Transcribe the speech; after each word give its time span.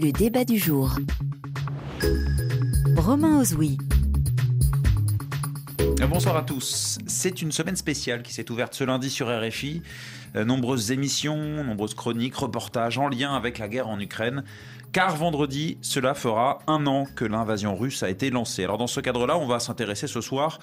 Le 0.00 0.12
débat 0.12 0.44
du 0.44 0.58
jour. 0.58 0.94
Romain 2.96 3.40
Ozoui. 3.40 3.78
Bonsoir 6.08 6.36
à 6.36 6.42
tous. 6.42 6.98
C'est 7.08 7.42
une 7.42 7.50
semaine 7.50 7.74
spéciale 7.74 8.22
qui 8.22 8.32
s'est 8.32 8.48
ouverte 8.52 8.74
ce 8.74 8.84
lundi 8.84 9.10
sur 9.10 9.26
RFI. 9.26 9.82
Euh, 10.36 10.44
nombreuses 10.44 10.92
émissions, 10.92 11.64
nombreuses 11.64 11.94
chroniques, 11.94 12.36
reportages 12.36 12.96
en 12.96 13.08
lien 13.08 13.34
avec 13.34 13.58
la 13.58 13.66
guerre 13.66 13.88
en 13.88 13.98
Ukraine. 13.98 14.44
Car 14.92 15.16
vendredi, 15.16 15.78
cela 15.82 16.14
fera 16.14 16.60
un 16.68 16.86
an 16.86 17.04
que 17.16 17.24
l'invasion 17.24 17.74
russe 17.74 18.04
a 18.04 18.08
été 18.08 18.30
lancée. 18.30 18.62
Alors 18.62 18.78
dans 18.78 18.86
ce 18.86 19.00
cadre-là, 19.00 19.36
on 19.36 19.48
va 19.48 19.58
s'intéresser 19.58 20.06
ce 20.06 20.20
soir 20.20 20.60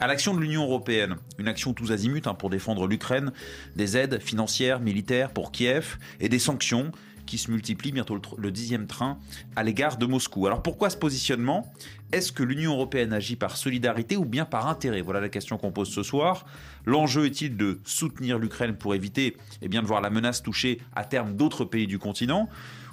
à 0.00 0.06
l'action 0.06 0.34
de 0.34 0.40
l'Union 0.40 0.62
européenne. 0.62 1.16
Une 1.38 1.48
action 1.48 1.74
tous 1.74 1.92
azimuts 1.92 2.22
hein, 2.24 2.34
pour 2.34 2.48
défendre 2.48 2.86
l'Ukraine, 2.86 3.32
des 3.76 3.98
aides 3.98 4.20
financières, 4.20 4.80
militaires 4.80 5.30
pour 5.30 5.52
Kiev 5.52 5.98
et 6.20 6.30
des 6.30 6.38
sanctions 6.38 6.90
qui 7.30 7.38
se 7.38 7.48
multiplient 7.48 7.92
bientôt 7.92 8.20
le 8.36 8.50
dixième 8.50 8.88
train 8.88 9.16
à 9.54 9.62
l'égard 9.62 9.98
de 9.98 10.04
Moscou. 10.04 10.48
Alors 10.48 10.64
pourquoi 10.64 10.90
ce 10.90 10.96
positionnement? 10.96 11.72
Est-ce 12.10 12.32
que 12.32 12.42
l'Union 12.42 12.72
européenne 12.72 13.12
agit 13.12 13.36
par 13.36 13.56
solidarité 13.56 14.16
ou 14.16 14.24
bien 14.24 14.44
par 14.44 14.66
intérêt? 14.66 15.00
Voilà 15.00 15.20
la 15.20 15.28
question 15.28 15.56
qu'on 15.56 15.70
pose 15.70 15.88
ce 15.90 16.02
soir. 16.02 16.44
L'enjeu 16.86 17.26
est-il 17.26 17.56
de 17.56 17.78
soutenir 17.84 18.36
l'Ukraine 18.36 18.74
pour 18.74 18.96
éviter 18.96 19.36
eh 19.62 19.68
bien, 19.68 19.80
de 19.80 19.86
voir 19.86 20.00
la 20.00 20.10
menace 20.10 20.42
toucher 20.42 20.80
à 20.96 21.04
terme 21.04 21.36
d'autres 21.36 21.64
pays 21.64 21.86
du 21.86 22.00
continent? 22.00 22.48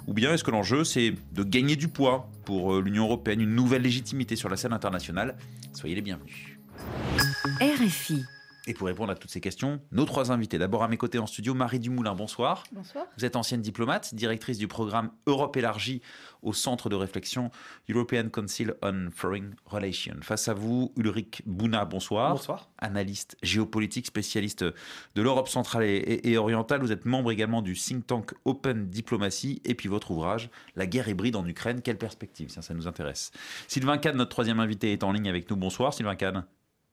Ou 0.06 0.14
bien 0.14 0.32
est-ce 0.32 0.44
que 0.44 0.52
l'enjeu, 0.52 0.84
c'est 0.84 1.14
de 1.32 1.42
gagner 1.42 1.74
du 1.74 1.88
poids 1.88 2.30
pour 2.44 2.74
euh, 2.74 2.80
l'Union 2.80 3.06
européenne, 3.06 3.40
une 3.40 3.56
nouvelle 3.56 3.82
légitimité 3.82 4.36
sur 4.36 4.48
la 4.48 4.56
scène 4.56 4.72
internationale? 4.72 5.36
Soyez 5.72 5.96
les 5.96 6.02
bienvenus. 6.02 6.56
RFI. 7.60 8.22
Et 8.68 8.74
pour 8.74 8.86
répondre 8.86 9.10
à 9.10 9.14
toutes 9.14 9.30
ces 9.30 9.40
questions, 9.40 9.80
nos 9.92 10.04
trois 10.04 10.30
invités. 10.30 10.58
D'abord 10.58 10.82
à 10.82 10.88
mes 10.88 10.98
côtés 10.98 11.18
en 11.18 11.26
studio, 11.26 11.54
Marie 11.54 11.78
Dumoulin, 11.78 12.14
bonsoir. 12.14 12.64
Bonsoir. 12.70 13.06
Vous 13.16 13.24
êtes 13.24 13.34
ancienne 13.34 13.62
diplomate, 13.62 14.14
directrice 14.14 14.58
du 14.58 14.68
programme 14.68 15.10
Europe 15.26 15.56
élargie 15.56 16.02
au 16.42 16.52
centre 16.52 16.90
de 16.90 16.94
réflexion 16.94 17.50
European 17.88 18.28
Council 18.28 18.74
on 18.82 19.08
Foreign 19.10 19.56
Relations. 19.64 20.18
Face 20.20 20.48
à 20.48 20.52
vous, 20.52 20.92
Ulrich 20.98 21.40
Bouna, 21.46 21.86
bonsoir. 21.86 22.32
Bonsoir. 22.32 22.68
Analyste 22.76 23.38
géopolitique, 23.42 24.04
spécialiste 24.04 24.64
de 24.64 25.22
l'Europe 25.22 25.48
centrale 25.48 25.84
et, 25.84 26.36
orientale. 26.36 26.82
Vous 26.82 26.92
êtes 26.92 27.06
membre 27.06 27.32
également 27.32 27.62
du 27.62 27.72
think 27.72 28.06
tank 28.06 28.34
Open 28.44 28.90
Diplomacy. 28.90 29.62
Et 29.64 29.74
puis 29.74 29.88
votre 29.88 30.10
ouvrage, 30.10 30.50
La 30.76 30.86
guerre 30.86 31.08
hybride 31.08 31.36
en 31.36 31.46
Ukraine, 31.46 31.80
quelle 31.80 31.96
perspective? 31.96 32.50
Ça, 32.50 32.60
ça 32.60 32.74
nous 32.74 32.86
intéresse. 32.86 33.30
Sylvain 33.66 33.96
Kahn, 33.96 34.14
notre 34.14 34.30
troisième 34.30 34.60
invité, 34.60 34.92
est 34.92 35.04
en 35.04 35.12
ligne 35.12 35.30
avec 35.30 35.48
nous. 35.48 35.56
Bonsoir 35.56 35.94
Sylvain 35.94 36.16
Kahn. 36.16 36.44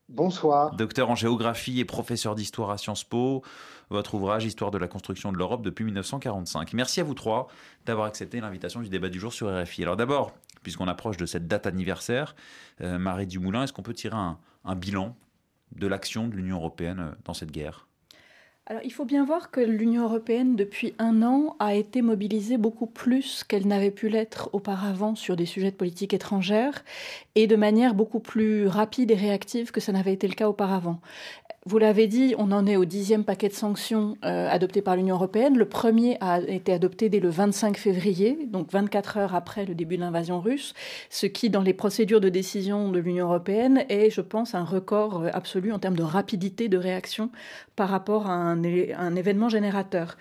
Bonsoir. 0.08 0.76
Docteur 0.76 1.10
en 1.10 1.16
géographie 1.16 1.80
et 1.80 1.84
professeur 1.84 2.36
d'histoire 2.36 2.70
à 2.70 2.78
Sciences 2.78 3.02
Po. 3.02 3.42
Votre 3.90 4.14
ouvrage 4.14 4.44
Histoire 4.44 4.70
de 4.70 4.78
la 4.78 4.86
construction 4.86 5.32
de 5.32 5.36
l'Europe 5.36 5.62
depuis 5.62 5.84
1945. 5.84 6.74
Merci 6.74 7.00
à 7.00 7.04
vous 7.04 7.14
trois 7.14 7.48
d'avoir 7.86 8.06
accepté 8.06 8.40
l'invitation 8.40 8.80
du 8.80 8.88
débat 8.88 9.08
du 9.08 9.18
jour 9.18 9.32
sur 9.32 9.48
RFI. 9.48 9.82
Alors 9.82 9.96
d'abord, 9.96 10.32
puisqu'on 10.62 10.86
approche 10.86 11.16
de 11.16 11.26
cette 11.26 11.48
date 11.48 11.66
anniversaire, 11.66 12.36
euh, 12.82 12.98
Marie 12.98 13.26
Dumoulin, 13.26 13.64
est-ce 13.64 13.72
qu'on 13.72 13.82
peut 13.82 13.94
tirer 13.94 14.16
un 14.16 14.76
bilan 14.76 15.16
de 15.72 15.88
l'action 15.88 16.28
de 16.28 16.36
l'Union 16.36 16.58
européenne 16.58 17.00
euh, 17.00 17.14
dans 17.24 17.34
cette 17.34 17.50
guerre? 17.50 17.88
Il 18.82 18.92
faut 18.92 19.04
bien 19.04 19.24
voir 19.24 19.52
que 19.52 19.60
l'Union 19.60 20.04
européenne, 20.04 20.56
depuis 20.56 20.94
un 20.98 21.22
an, 21.22 21.54
a 21.60 21.74
été 21.74 22.02
mobilisée 22.02 22.56
beaucoup 22.56 22.86
plus 22.86 23.44
qu'elle 23.44 23.66
n'avait 23.68 23.92
pu 23.92 24.08
l'être 24.08 24.50
auparavant 24.52 25.14
sur 25.14 25.36
des 25.36 25.46
sujets 25.46 25.70
de 25.70 25.76
politique 25.76 26.12
étrangère 26.12 26.84
et 27.36 27.46
de 27.46 27.54
manière 27.54 27.94
beaucoup 27.94 28.18
plus 28.18 28.66
rapide 28.66 29.12
et 29.12 29.14
réactive 29.14 29.70
que 29.70 29.80
ça 29.80 29.92
n'avait 29.92 30.14
été 30.14 30.26
le 30.26 30.34
cas 30.34 30.48
auparavant. 30.48 31.00
Vous 31.68 31.78
l'avez 31.78 32.06
dit, 32.06 32.36
on 32.38 32.52
en 32.52 32.64
est 32.64 32.76
au 32.76 32.84
dixième 32.84 33.24
paquet 33.24 33.48
de 33.48 33.52
sanctions 33.52 34.16
euh, 34.24 34.48
adopté 34.48 34.82
par 34.82 34.94
l'Union 34.94 35.16
européenne. 35.16 35.58
Le 35.58 35.64
premier 35.64 36.16
a 36.20 36.40
été 36.40 36.72
adopté 36.72 37.08
dès 37.08 37.18
le 37.18 37.28
25 37.28 37.76
février, 37.76 38.38
donc 38.46 38.70
24 38.70 39.16
heures 39.16 39.34
après 39.34 39.64
le 39.64 39.74
début 39.74 39.96
de 39.96 40.02
l'invasion 40.02 40.40
russe, 40.40 40.74
ce 41.10 41.26
qui, 41.26 41.50
dans 41.50 41.62
les 41.62 41.74
procédures 41.74 42.20
de 42.20 42.28
décision 42.28 42.92
de 42.92 43.00
l'Union 43.00 43.26
européenne, 43.26 43.84
est, 43.88 44.10
je 44.10 44.20
pense, 44.20 44.54
un 44.54 44.62
record 44.62 45.24
euh, 45.24 45.30
absolu 45.32 45.72
en 45.72 45.80
termes 45.80 45.96
de 45.96 46.04
rapidité 46.04 46.68
de 46.68 46.78
réaction 46.78 47.30
par 47.74 47.88
rapport 47.88 48.28
à 48.28 48.34
un, 48.34 48.62
un 48.62 49.16
événement 49.16 49.48
générateur. 49.48 50.16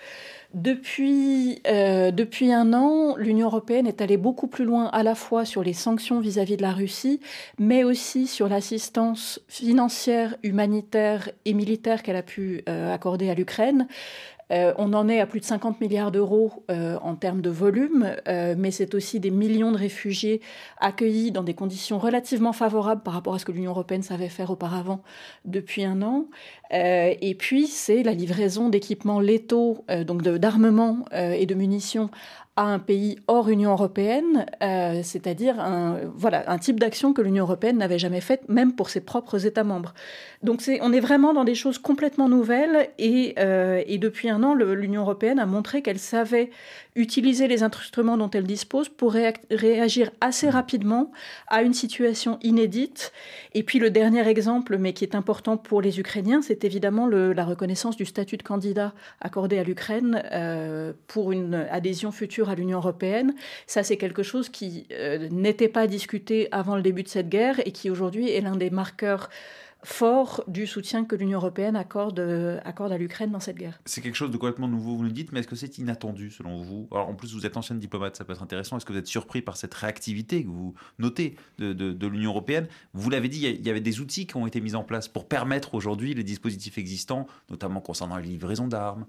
Depuis, 0.56 1.62
euh, 1.68 2.12
depuis 2.12 2.54
un 2.54 2.72
an, 2.72 3.18
l'Union 3.18 3.48
européenne 3.48 3.88
est 3.88 4.00
allée 4.00 4.16
beaucoup 4.16 4.48
plus 4.48 4.64
loin 4.64 4.86
à 4.86 5.04
la 5.04 5.14
fois 5.14 5.44
sur 5.44 5.62
les 5.64 5.74
sanctions 5.74 6.22
vis-à-vis 6.22 6.56
de 6.56 6.62
la 6.62 6.72
Russie, 6.72 7.20
mais 7.60 7.84
aussi 7.84 8.26
sur 8.26 8.48
l'assistance 8.48 9.42
financière, 9.50 10.38
humanitaire 10.44 11.30
et 11.44 11.54
militaire 11.54 12.04
qu'elle 12.04 12.16
a 12.16 12.24
pu 12.24 12.64
euh, 12.70 12.94
accorder 12.94 13.30
à 13.30 13.34
l'Ukraine. 13.34 13.90
Euh, 14.54 14.74
on 14.78 14.94
en 14.94 15.10
est 15.10 15.20
à 15.20 15.26
plus 15.26 15.42
de 15.42 15.46
50 15.46 15.82
milliards 15.82 16.12
d'euros 16.12 16.64
en 16.70 17.16
termes 17.16 17.42
de 17.42 17.50
volume, 17.50 18.16
mais 18.28 18.70
c'est 18.70 18.94
aussi 18.94 19.20
des 19.20 19.32
millions 19.32 19.72
de 19.72 19.78
réfugiés 19.78 20.40
accueillis 20.80 21.32
dans 21.32 21.44
des 21.44 21.56
conditions 21.56 21.98
relativement 21.98 22.54
favorables 22.54 23.02
par 23.02 23.16
rapport 23.16 23.34
à 23.34 23.40
ce 23.40 23.46
que 23.46 23.52
l'Union 23.52 23.72
européenne 23.72 24.04
savait 24.04 24.30
faire 24.30 24.52
auparavant 24.52 25.02
depuis 25.46 25.84
un 25.84 26.04
an. 26.04 26.28
Et 26.72 27.36
puis, 27.38 27.68
c'est 27.68 28.04
la 28.04 28.14
livraison 28.14 28.70
d'équipements 28.70 29.20
létaux, 29.20 29.86
donc 30.06 30.24
d'armement 30.24 31.06
et 31.12 31.46
de 31.46 31.54
munitions 31.54 32.10
à 32.58 32.64
un 32.64 32.80
pays 32.80 33.18
hors 33.28 33.50
Union 33.50 33.72
européenne, 33.72 34.46
euh, 34.64 35.02
c'est-à-dire 35.04 35.60
un, 35.60 36.00
voilà, 36.16 36.50
un 36.50 36.58
type 36.58 36.80
d'action 36.80 37.12
que 37.12 37.22
l'Union 37.22 37.44
européenne 37.44 37.78
n'avait 37.78 38.00
jamais 38.00 38.22
faite, 38.22 38.48
même 38.48 38.74
pour 38.74 38.90
ses 38.90 39.02
propres 39.02 39.46
États 39.46 39.66
membres. 39.66 39.94
Donc 40.42 40.62
c'est, 40.62 40.80
on 40.82 40.94
est 40.94 41.02
vraiment 41.02 41.34
dans 41.34 41.44
des 41.44 41.56
choses 41.56 41.80
complètement 41.80 42.30
nouvelles 42.30 42.90
et, 42.98 43.36
euh, 43.40 43.84
et 43.88 43.98
depuis 43.98 44.30
un 44.30 44.42
an, 44.44 44.54
l'Union 44.54 45.02
européenne 45.02 45.38
a 45.40 45.46
montré 45.46 45.82
qu'elle 45.82 46.00
savait 46.00 46.50
utiliser 46.96 47.50
les 47.50 47.62
instruments 47.62 48.16
dont 48.16 48.30
elle 48.30 48.46
dispose 48.46 48.88
pour 48.88 49.14
réagir 49.14 50.12
assez 50.22 50.50
rapidement 50.50 51.12
à 51.48 51.62
une 51.62 51.74
situation 51.74 52.40
inédite. 52.42 53.12
Et 53.54 53.64
puis 53.64 53.80
le 53.80 53.90
dernier 53.90 54.26
exemple, 54.30 54.78
mais 54.78 54.94
qui 54.94 55.04
est 55.04 55.14
important 55.16 55.58
pour 55.58 55.82
les 55.82 56.00
Ukrainiens, 56.00 56.42
c'est 56.42 56.55
évidemment 56.64 57.08
le, 57.08 57.34
la 57.34 57.46
reconnaissance 57.46 57.98
du 57.98 58.06
statut 58.06 58.38
de 58.38 58.44
candidat 58.44 58.94
accordé 59.22 59.58
à 59.58 59.64
l'Ukraine 59.64 60.24
euh, 60.32 60.94
pour 61.08 61.32
une 61.32 61.56
adhésion 61.70 62.12
future 62.12 62.50
à 62.50 62.56
l'Union 62.56 62.78
européenne. 62.78 63.34
Ça, 63.68 63.84
c'est 63.84 63.98
quelque 63.98 64.24
chose 64.24 64.50
qui 64.50 64.88
euh, 64.92 65.28
n'était 65.30 65.68
pas 65.68 65.88
discuté 65.88 66.48
avant 66.52 66.76
le 66.76 66.82
début 66.82 67.04
de 67.04 67.08
cette 67.08 67.30
guerre 67.30 67.60
et 67.66 67.72
qui 67.72 67.90
aujourd'hui 67.90 68.30
est 68.30 68.42
l'un 68.42 68.56
des 68.56 68.70
marqueurs 68.70 69.30
fort 69.86 70.44
du 70.48 70.68
soutien 70.68 71.06
que 71.06 71.16
l'Union 71.16 71.38
européenne 71.38 71.76
accorde, 71.76 72.20
accorde 72.66 72.92
à 72.92 72.98
l'Ukraine 72.98 73.32
dans 73.32 73.40
cette 73.40 73.58
guerre. 73.58 73.80
C'est 73.86 74.02
quelque 74.02 74.16
chose 74.16 74.32
de 74.32 74.38
complètement 74.38 74.68
nouveau, 74.68 74.96
vous 74.96 75.04
nous 75.04 75.12
dites, 75.12 75.32
mais 75.32 75.40
est-ce 75.40 75.48
que 75.48 75.56
c'est 75.56 75.78
inattendu 75.78 76.32
selon 76.32 76.62
vous? 76.62 76.88
Alors 76.92 77.08
en 77.08 77.14
plus, 77.14 77.34
vous 77.34 77.46
êtes 77.46 77.56
ancienne 77.56 77.80
diplomate, 77.80 78.16
ça 78.16 78.26
peut 78.26 78.34
être 78.34 78.42
intéressant. 78.44 78.78
Est-ce 78.78 78.86
que 78.86 78.94
vous 78.94 79.00
êtes 79.00 79.08
surpris 79.08 79.42
par 79.42 79.58
cette 79.58 79.74
réactivité 79.74 80.44
que 80.44 80.50
vous 80.50 80.74
notez 81.00 81.36
de, 81.60 81.74
de, 81.74 82.08
l'Union 82.08 82.32
européenne? 82.32 82.68
Vous 82.94 83.10
l'avez 83.10 83.30
dit, 83.30 83.46
il 83.46 83.66
y 83.66 83.70
avait 83.70 83.80
des 83.80 84.00
outils 84.00 84.26
qui 84.26 84.36
ont 84.38 84.48
été 84.48 84.60
mis 84.60 84.76
en 84.76 84.84
place 84.84 85.08
pour 85.08 85.28
permettre 85.28 85.76
aujourd'hui 85.76 86.14
les 86.14 86.24
dispositifs 86.24 86.78
existants, 86.78 87.28
notamment 87.50 87.80
concernant 87.80 88.18
les 88.18 88.28
livraisons 88.28 88.68
d'armes. 88.68 89.06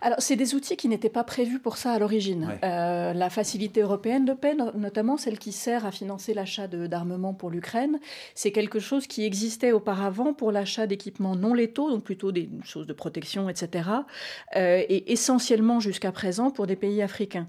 Alors 0.00 0.20
c'est 0.20 0.36
des 0.36 0.54
outils 0.54 0.76
qui 0.76 0.88
n'étaient 0.88 1.08
pas 1.08 1.24
prévus 1.24 1.58
pour 1.58 1.76
ça 1.76 1.92
à 1.92 1.98
l'origine. 1.98 2.48
Euh, 2.62 3.12
la 3.12 3.30
facilité 3.30 3.80
européenne 3.80 4.24
de 4.24 4.34
paix, 4.34 4.54
notamment 4.54 5.16
celle 5.16 5.38
qui 5.38 5.52
sert 5.52 5.84
à 5.84 5.90
financer 5.90 6.34
l'achat 6.34 6.68
d'armements 6.68 7.34
pour 7.34 7.50
l'Ukraine, 7.50 7.98
c'est 8.34 8.52
quelque 8.52 8.78
chose 8.78 9.06
qui 9.06 9.24
existait 9.24 9.72
auparavant 9.72 10.11
pour 10.36 10.52
l'achat 10.52 10.86
d'équipements 10.86 11.36
non 11.36 11.54
létaux, 11.54 11.90
donc 11.90 12.04
plutôt 12.04 12.32
des 12.32 12.48
choses 12.64 12.86
de 12.86 12.92
protection, 12.92 13.48
etc., 13.48 13.88
euh, 14.56 14.82
et 14.88 15.12
essentiellement 15.12 15.80
jusqu'à 15.80 16.12
présent 16.12 16.50
pour 16.50 16.66
des 16.66 16.76
pays 16.76 17.02
africains. 17.02 17.48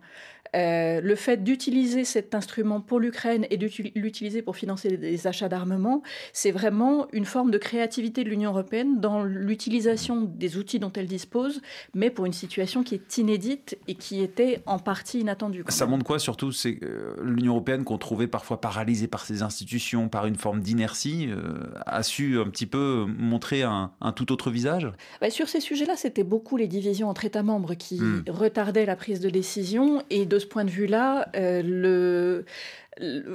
Euh, 0.55 1.01
le 1.01 1.15
fait 1.15 1.43
d'utiliser 1.43 2.03
cet 2.03 2.35
instrument 2.35 2.79
pour 2.81 2.99
l'Ukraine 2.99 3.45
et 3.49 3.57
de 3.57 3.67
l'utiliser 3.95 4.41
pour 4.41 4.55
financer 4.55 4.97
des 4.97 5.27
achats 5.27 5.49
d'armement, 5.49 6.03
c'est 6.31 6.51
vraiment 6.51 7.07
une 7.11 7.25
forme 7.25 7.51
de 7.51 7.57
créativité 7.57 8.23
de 8.23 8.29
l'Union 8.29 8.51
européenne 8.51 8.99
dans 8.99 9.23
l'utilisation 9.23 10.21
des 10.21 10.57
outils 10.57 10.79
dont 10.79 10.91
elle 10.95 11.07
dispose, 11.07 11.61
mais 11.93 12.09
pour 12.09 12.25
une 12.25 12.33
situation 12.33 12.83
qui 12.83 12.95
est 12.95 13.17
inédite 13.17 13.77
et 13.87 13.95
qui 13.95 14.21
était 14.21 14.61
en 14.65 14.79
partie 14.79 15.19
inattendue. 15.19 15.63
Ça 15.69 15.85
montre 15.85 16.05
quoi 16.05 16.19
surtout 16.19 16.51
C'est 16.51 16.79
l'Union 17.21 17.53
européenne 17.53 17.83
qu'on 17.83 17.97
trouvait 17.97 18.27
parfois 18.27 18.61
paralysée 18.61 19.07
par 19.07 19.25
ses 19.25 19.41
institutions, 19.41 20.09
par 20.09 20.25
une 20.25 20.35
forme 20.35 20.61
d'inertie, 20.61 21.29
euh, 21.29 21.63
a 21.85 22.03
su 22.03 22.39
un 22.39 22.49
petit 22.49 22.65
peu 22.65 23.05
montrer 23.17 23.63
un, 23.63 23.91
tout 24.15 24.31
autre 24.31 24.51
visage? 24.51 24.91
Bah, 25.21 25.29
Sur 25.29 25.49
ces 25.49 25.59
sujets-là, 25.59 25.95
c'était 25.95 26.23
beaucoup 26.23 26.57
les 26.57 26.67
divisions 26.67 27.09
entre 27.09 27.25
États 27.25 27.43
membres 27.43 27.73
qui 27.73 27.99
hmm. 27.99 28.23
retardaient 28.27 28.85
la 28.85 28.95
prise 28.95 29.19
de 29.19 29.29
décision 29.29 30.03
et 30.09 30.25
de 30.25 30.42
ce 30.43 30.47
point 30.47 30.65
de 30.65 30.69
vue-là, 30.69 31.29
euh, 31.35 31.61
le, 31.63 32.45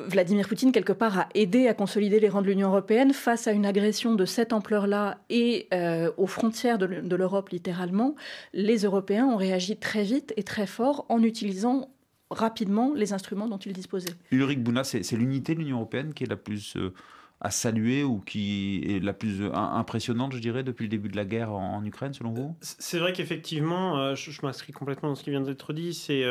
Vladimir 0.06 0.46
Poutine, 0.46 0.70
quelque 0.70 0.92
part, 0.92 1.18
a 1.18 1.28
aidé 1.34 1.66
à 1.66 1.74
consolider 1.74 2.20
les 2.20 2.28
rangs 2.28 2.42
de 2.42 2.46
l'Union 2.46 2.68
européenne 2.68 3.12
face 3.12 3.48
à 3.48 3.52
une 3.52 3.66
agression 3.66 4.14
de 4.14 4.24
cette 4.24 4.52
ampleur-là 4.52 5.18
et 5.30 5.66
euh, 5.74 6.12
aux 6.16 6.28
frontières 6.28 6.78
de 6.78 7.16
l'Europe, 7.16 7.48
littéralement. 7.48 8.14
Les 8.52 8.84
Européens 8.84 9.26
ont 9.26 9.36
réagi 9.36 9.76
très 9.76 10.04
vite 10.04 10.32
et 10.36 10.44
très 10.44 10.66
fort 10.66 11.06
en 11.08 11.22
utilisant 11.24 11.88
rapidement 12.30 12.92
les 12.94 13.12
instruments 13.12 13.48
dont 13.48 13.58
ils 13.58 13.72
disposaient. 13.72 14.14
Ulrich 14.30 14.60
Bouna, 14.60 14.84
c'est 14.84 15.12
l'unité 15.12 15.54
de 15.54 15.60
l'Union 15.60 15.76
européenne 15.76 16.14
qui 16.14 16.24
est 16.24 16.28
la 16.28 16.36
plus 16.36 16.76
euh, 16.76 16.92
à 17.40 17.50
saluer 17.50 18.02
ou 18.02 18.18
qui 18.18 18.82
est 18.86 19.02
la 19.02 19.12
plus 19.12 19.42
impressionnante, 19.52 20.32
je 20.32 20.38
dirais, 20.38 20.62
depuis 20.62 20.84
le 20.84 20.88
début 20.88 21.08
de 21.08 21.16
la 21.16 21.24
guerre 21.24 21.52
en, 21.52 21.84
Ukraine, 21.84 22.12
selon 22.12 22.32
vous? 22.32 22.56
C'est 22.60 22.98
vrai 22.98 23.12
qu'effectivement, 23.12 24.14
je, 24.14 24.30
m'inscris 24.42 24.72
complètement 24.72 25.10
dans 25.10 25.14
ce 25.14 25.22
qui 25.22 25.30
vient 25.30 25.40
d'être 25.40 25.72
dit, 25.72 25.94
c'est 25.94 26.24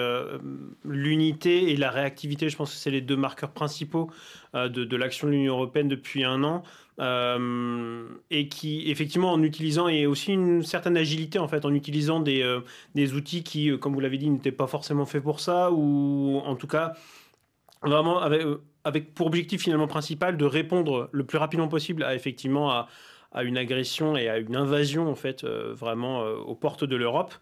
l'unité 0.83 1.71
et 1.71 1.77
la 1.77 1.91
réactivité, 1.91 2.49
je 2.49 2.57
pense 2.57 2.71
que 2.71 2.77
c'est 2.77 2.91
les 2.91 3.01
deux 3.01 3.15
marqueurs 3.15 3.51
principaux 3.51 4.11
de, 4.53 4.95
l'action 4.97 5.27
de 5.27 5.31
l'Union 5.31 5.53
européenne 5.53 5.87
depuis 5.87 6.25
un 6.25 6.43
an. 6.43 6.63
Euh, 6.99 8.07
et 8.31 8.47
qui 8.47 8.89
effectivement 8.89 9.31
en 9.31 9.43
utilisant 9.43 9.87
et 9.87 10.07
aussi 10.07 10.33
une 10.33 10.63
certaine 10.63 10.97
agilité 10.97 11.37
en 11.37 11.47
fait 11.47 11.63
en 11.63 11.71
utilisant 11.71 12.19
des, 12.19 12.41
euh, 12.41 12.61
des 12.95 13.13
outils 13.13 13.43
qui 13.43 13.69
euh, 13.69 13.77
comme 13.77 13.93
vous 13.93 13.99
l'avez 13.99 14.17
dit 14.17 14.27
n'étaient 14.27 14.51
pas 14.51 14.65
forcément 14.65 15.05
faits 15.05 15.21
pour 15.21 15.39
ça 15.39 15.71
ou 15.71 16.41
en 16.43 16.55
tout 16.55 16.65
cas 16.65 16.93
vraiment 17.83 18.19
avec, 18.19 18.41
avec 18.83 19.13
pour 19.13 19.27
objectif 19.27 19.63
finalement 19.63 19.87
principal 19.87 20.37
de 20.37 20.45
répondre 20.45 21.09
le 21.11 21.25
plus 21.25 21.37
rapidement 21.37 21.67
possible 21.67 22.03
à 22.03 22.15
effectivement 22.15 22.71
à, 22.71 22.87
à 23.31 23.43
une 23.43 23.57
agression 23.57 24.15
et 24.15 24.29
à 24.29 24.37
une 24.37 24.55
invasion 24.55 25.09
en 25.09 25.15
fait 25.15 25.45
vraiment 25.45 26.21
aux 26.21 26.55
portes 26.55 26.83
de 26.83 26.95
l'Europe 26.95 27.33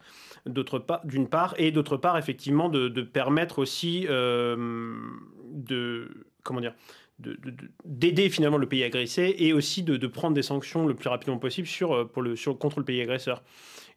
d'autre 0.44 0.78
part 0.78 1.00
d'une 1.04 1.28
part 1.28 1.54
et 1.58 1.70
d'autre 1.70 1.96
part 1.96 2.18
effectivement 2.18 2.68
de, 2.68 2.88
permettre 3.02 3.60
aussi 3.60 4.06
de 4.06 6.08
comment 6.42 6.60
dire 6.60 6.74
d'aider 7.18 8.28
finalement 8.28 8.58
le 8.58 8.68
pays 8.68 8.84
agressé 8.84 9.34
et 9.38 9.52
aussi 9.52 9.82
de, 9.82 10.06
prendre 10.06 10.34
des 10.34 10.42
sanctions 10.42 10.86
le 10.86 10.94
plus 10.94 11.08
rapidement 11.08 11.38
possible 11.38 11.66
sur, 11.66 11.92
euh, 11.92 12.04
pour 12.04 12.22
le, 12.22 12.36
sur, 12.36 12.58
contre 12.58 12.78
le 12.78 12.84
pays 12.84 13.00
agresseur. 13.00 13.42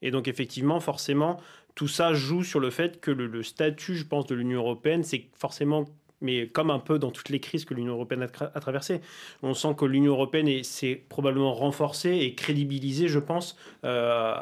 Et 0.02 0.12
donc 0.12 0.28
effectivement, 0.28 0.80
forcément, 0.80 1.40
tout 1.76 1.88
ça 1.88 2.14
joue 2.14 2.44
sur 2.44 2.60
le 2.60 2.70
fait 2.70 3.02
que 3.02 3.12
le 3.12 3.44
statut, 3.44 3.96
je 3.96 4.06
pense, 4.06 4.26
de 4.28 4.36
l'Union 4.36 4.60
européenne, 4.60 5.04
c'est 5.04 5.28
forcément 5.34 5.86
mais 6.22 6.48
comme 6.48 6.70
un 6.70 6.80
peu 6.80 7.00
dans 7.00 7.12
toutes 7.12 7.30
les 7.30 7.40
crises 7.40 7.66
que 7.66 7.74
l'Union 7.74 7.94
européenne 7.94 8.24
a, 8.24 8.60
traversées. 8.60 9.02
On 9.42 9.54
sent 9.54 9.76
que 9.78 9.86
l'Union 9.86 10.14
européenne 10.14 10.64
s'est 10.64 11.02
probablement 11.10 11.54
renforcée 11.54 12.18
et 12.22 12.36
crédibilisée, 12.36 13.08
je 13.08 13.20
pense, 13.20 13.58
euh, 13.84 14.36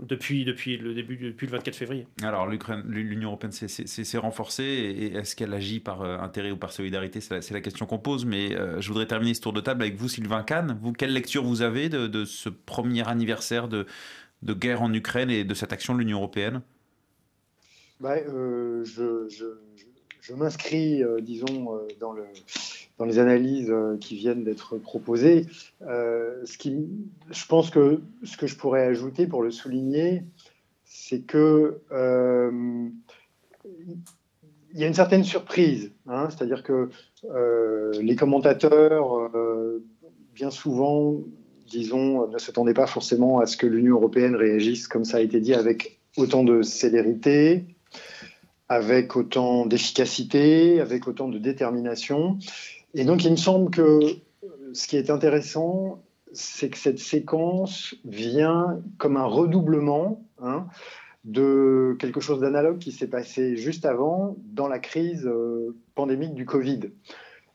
depuis, 0.00 0.44
depuis 0.44 0.76
le 0.76 0.94
début, 0.94 1.16
depuis 1.16 1.46
le 1.46 1.52
24 1.52 1.74
février. 1.74 2.06
Alors, 2.22 2.46
l'Union 2.46 3.30
européenne 3.30 3.52
s'est 3.52 4.18
renforcée 4.18 4.64
et 4.64 5.14
est-ce 5.14 5.34
qu'elle 5.36 5.54
agit 5.54 5.80
par 5.80 6.02
euh, 6.02 6.18
intérêt 6.18 6.50
ou 6.50 6.56
par 6.56 6.72
solidarité? 6.72 7.20
C'est 7.20 7.50
la, 7.52 7.60
question 7.60 7.86
qu'on 7.86 7.98
pose, 7.98 8.26
mais 8.26 8.54
euh, 8.54 8.80
je 8.80 8.88
voudrais 8.88 9.06
terminer 9.06 9.34
ce 9.34 9.40
tour 9.40 9.52
de 9.52 9.60
table 9.60 9.82
avec 9.82 9.96
vous, 9.96 10.08
Sylvain 10.08 10.42
Kahn. 10.42 10.78
Vous, 10.80 10.92
quelle 10.92 11.12
lecture 11.12 11.42
vous 11.42 11.62
avez 11.62 11.88
de, 11.88 12.24
ce 12.24 12.48
premier 12.48 13.06
anniversaire 13.08 13.68
de, 13.68 13.86
de, 14.42 14.52
guerre 14.52 14.82
en 14.82 14.92
Ukraine 14.92 15.30
et 15.30 15.44
de 15.44 15.54
cette 15.54 15.72
action 15.72 15.94
de 15.94 16.00
l'Union 16.00 16.18
européenne? 16.18 16.60
Bah, 18.00 18.16
je, 18.18 19.28
je 19.28 19.58
je 19.76 19.93
m'inscris, 20.32 21.02
euh, 21.02 21.20
disons, 21.20 21.74
euh, 21.74 21.88
dans, 22.00 22.12
le, 22.12 22.24
dans, 22.98 23.04
les 23.04 23.18
analyses 23.18 23.70
euh, 23.70 23.96
qui 23.98 24.16
viennent 24.16 24.44
d'être 24.44 24.78
proposées. 24.78 25.46
ce 25.80 26.46
je 27.30 27.46
pense 27.46 27.70
que 27.70 28.00
ce 28.22 28.36
que 28.36 28.46
je 28.46 28.56
pourrais 28.56 28.86
ajouter 28.86 29.26
pour 29.26 29.42
le 29.42 29.50
souligner, 29.50 30.22
c'est 30.84 31.20
que 31.20 31.80
il 34.72 34.80
y 34.80 34.84
a 34.84 34.88
une 34.88 34.94
certaine 34.94 35.22
surprise, 35.22 35.92
hein, 36.08 36.28
c'est-à-dire 36.30 36.62
que 36.64 36.88
les 38.00 38.16
commentateurs, 38.16 39.30
bien 40.34 40.50
souvent, 40.50 41.20
disons, 41.68 42.28
ne 42.28 42.38
s'attendaient 42.38 42.74
pas 42.74 42.86
forcément 42.86 43.38
à 43.38 43.46
ce 43.46 43.56
que 43.56 43.66
l'Union 43.66 43.96
européenne 43.96 44.34
réagisse, 44.34 44.88
comme 44.88 45.04
ça 45.04 45.18
a 45.18 45.20
été 45.20 45.40
dit, 45.40 45.54
avec 45.54 46.00
autant 46.16 46.44
de 46.44 46.62
célérité, 46.62 47.64
avec 48.68 49.16
autant 49.16 49.66
d'efficacité, 49.66 50.80
avec 50.80 51.06
autant 51.06 51.28
de 51.28 51.38
détermination. 51.38 52.38
Et 52.94 53.04
donc, 53.04 53.24
il 53.24 53.30
me 53.30 53.36
semble 53.36 53.70
que 53.70 54.00
ce 54.72 54.86
qui 54.88 54.96
est 54.96 55.10
intéressant, 55.10 56.02
c'est 56.32 56.70
que 56.70 56.78
cette 56.78 56.98
séquence 56.98 57.94
vient 58.04 58.80
comme 58.98 59.16
un 59.16 59.24
redoublement 59.24 60.22
hein, 60.42 60.66
de 61.24 61.96
quelque 61.98 62.20
chose 62.20 62.40
d'analogue 62.40 62.78
qui 62.78 62.92
s'est 62.92 63.08
passé 63.08 63.56
juste 63.56 63.86
avant 63.86 64.36
dans 64.44 64.68
la 64.68 64.78
crise 64.78 65.26
euh, 65.26 65.74
pandémique 65.94 66.34
du 66.34 66.44
Covid. 66.44 66.80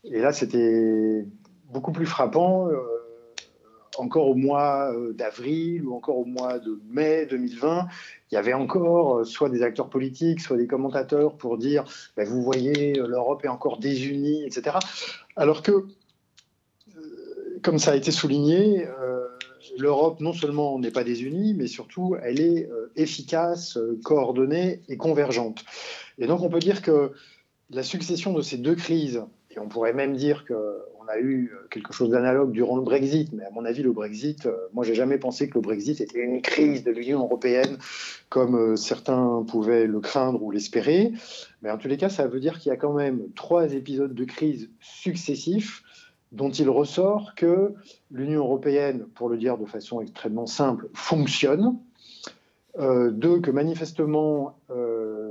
Et 0.04 0.20
là, 0.20 0.32
c'était 0.32 1.26
beaucoup 1.70 1.92
plus 1.92 2.06
frappant. 2.06 2.68
Encore 4.00 4.28
au 4.28 4.34
mois 4.34 4.90
euh, 4.94 5.12
d'avril 5.12 5.84
ou 5.84 5.94
encore 5.94 6.16
au 6.16 6.24
mois 6.24 6.58
de 6.58 6.80
mai 6.88 7.26
2020, 7.26 7.86
il 8.30 8.34
y 8.34 8.38
avait 8.38 8.54
encore 8.54 9.18
euh, 9.18 9.24
soit 9.24 9.50
des 9.50 9.62
acteurs 9.62 9.90
politiques, 9.90 10.40
soit 10.40 10.56
des 10.56 10.66
commentateurs 10.66 11.36
pour 11.36 11.58
dire 11.58 11.84
ben, 12.16 12.26
vous 12.26 12.42
voyez, 12.42 12.98
euh, 12.98 13.06
l'Europe 13.06 13.44
est 13.44 13.48
encore 13.48 13.78
désunie, 13.78 14.42
etc. 14.46 14.78
Alors 15.36 15.62
que, 15.62 15.84
comme 17.62 17.78
ça 17.78 17.92
a 17.92 17.96
été 17.96 18.10
souligné, 18.10 18.86
l'Europe 19.76 20.20
non 20.20 20.32
seulement 20.32 20.78
n'est 20.78 20.90
pas 20.90 21.04
désunie, 21.04 21.52
mais 21.52 21.66
surtout 21.66 22.16
elle 22.22 22.40
est 22.40 22.70
efficace, 22.96 23.78
coordonnée 24.02 24.80
et 24.88 24.96
convergente. 24.96 25.64
Et 26.18 26.26
donc 26.26 26.40
on 26.40 26.48
peut 26.48 26.58
dire 26.58 26.80
que 26.80 27.12
la 27.68 27.82
succession 27.82 28.32
de 28.32 28.40
ces 28.40 28.56
deux 28.56 28.74
crises, 28.74 29.22
et 29.50 29.58
on 29.58 29.68
pourrait 29.68 29.92
même 29.92 30.16
dire 30.16 30.44
que 30.46 30.54
a 31.10 31.18
eu 31.18 31.52
euh, 31.52 31.66
quelque 31.70 31.92
chose 31.92 32.10
d'analogue 32.10 32.52
durant 32.52 32.76
le 32.76 32.82
Brexit, 32.82 33.32
mais 33.32 33.44
à 33.44 33.50
mon 33.50 33.64
avis, 33.64 33.82
le 33.82 33.92
Brexit, 33.92 34.46
euh, 34.46 34.56
moi, 34.72 34.84
j'ai 34.84 34.94
jamais 34.94 35.18
pensé 35.18 35.48
que 35.48 35.54
le 35.54 35.60
Brexit 35.60 36.00
était 36.00 36.20
une 36.20 36.40
crise 36.40 36.84
de 36.84 36.90
l'Union 36.90 37.20
européenne, 37.20 37.78
comme 38.28 38.54
euh, 38.54 38.76
certains 38.76 39.44
pouvaient 39.48 39.86
le 39.86 40.00
craindre 40.00 40.42
ou 40.42 40.50
l'espérer. 40.50 41.12
Mais 41.62 41.70
en 41.70 41.78
tous 41.78 41.88
les 41.88 41.96
cas, 41.96 42.08
ça 42.08 42.26
veut 42.26 42.40
dire 42.40 42.58
qu'il 42.58 42.70
y 42.70 42.72
a 42.72 42.76
quand 42.76 42.92
même 42.92 43.22
trois 43.34 43.74
épisodes 43.74 44.14
de 44.14 44.24
crise 44.24 44.70
successifs 44.80 45.82
dont 46.32 46.50
il 46.50 46.68
ressort 46.70 47.34
que 47.34 47.74
l'Union 48.12 48.40
européenne, 48.40 49.06
pour 49.14 49.28
le 49.28 49.36
dire 49.36 49.58
de 49.58 49.66
façon 49.66 50.00
extrêmement 50.00 50.46
simple, 50.46 50.88
fonctionne. 50.94 51.76
deux, 52.78 53.40
que 53.40 53.50
manifestement, 53.50 54.56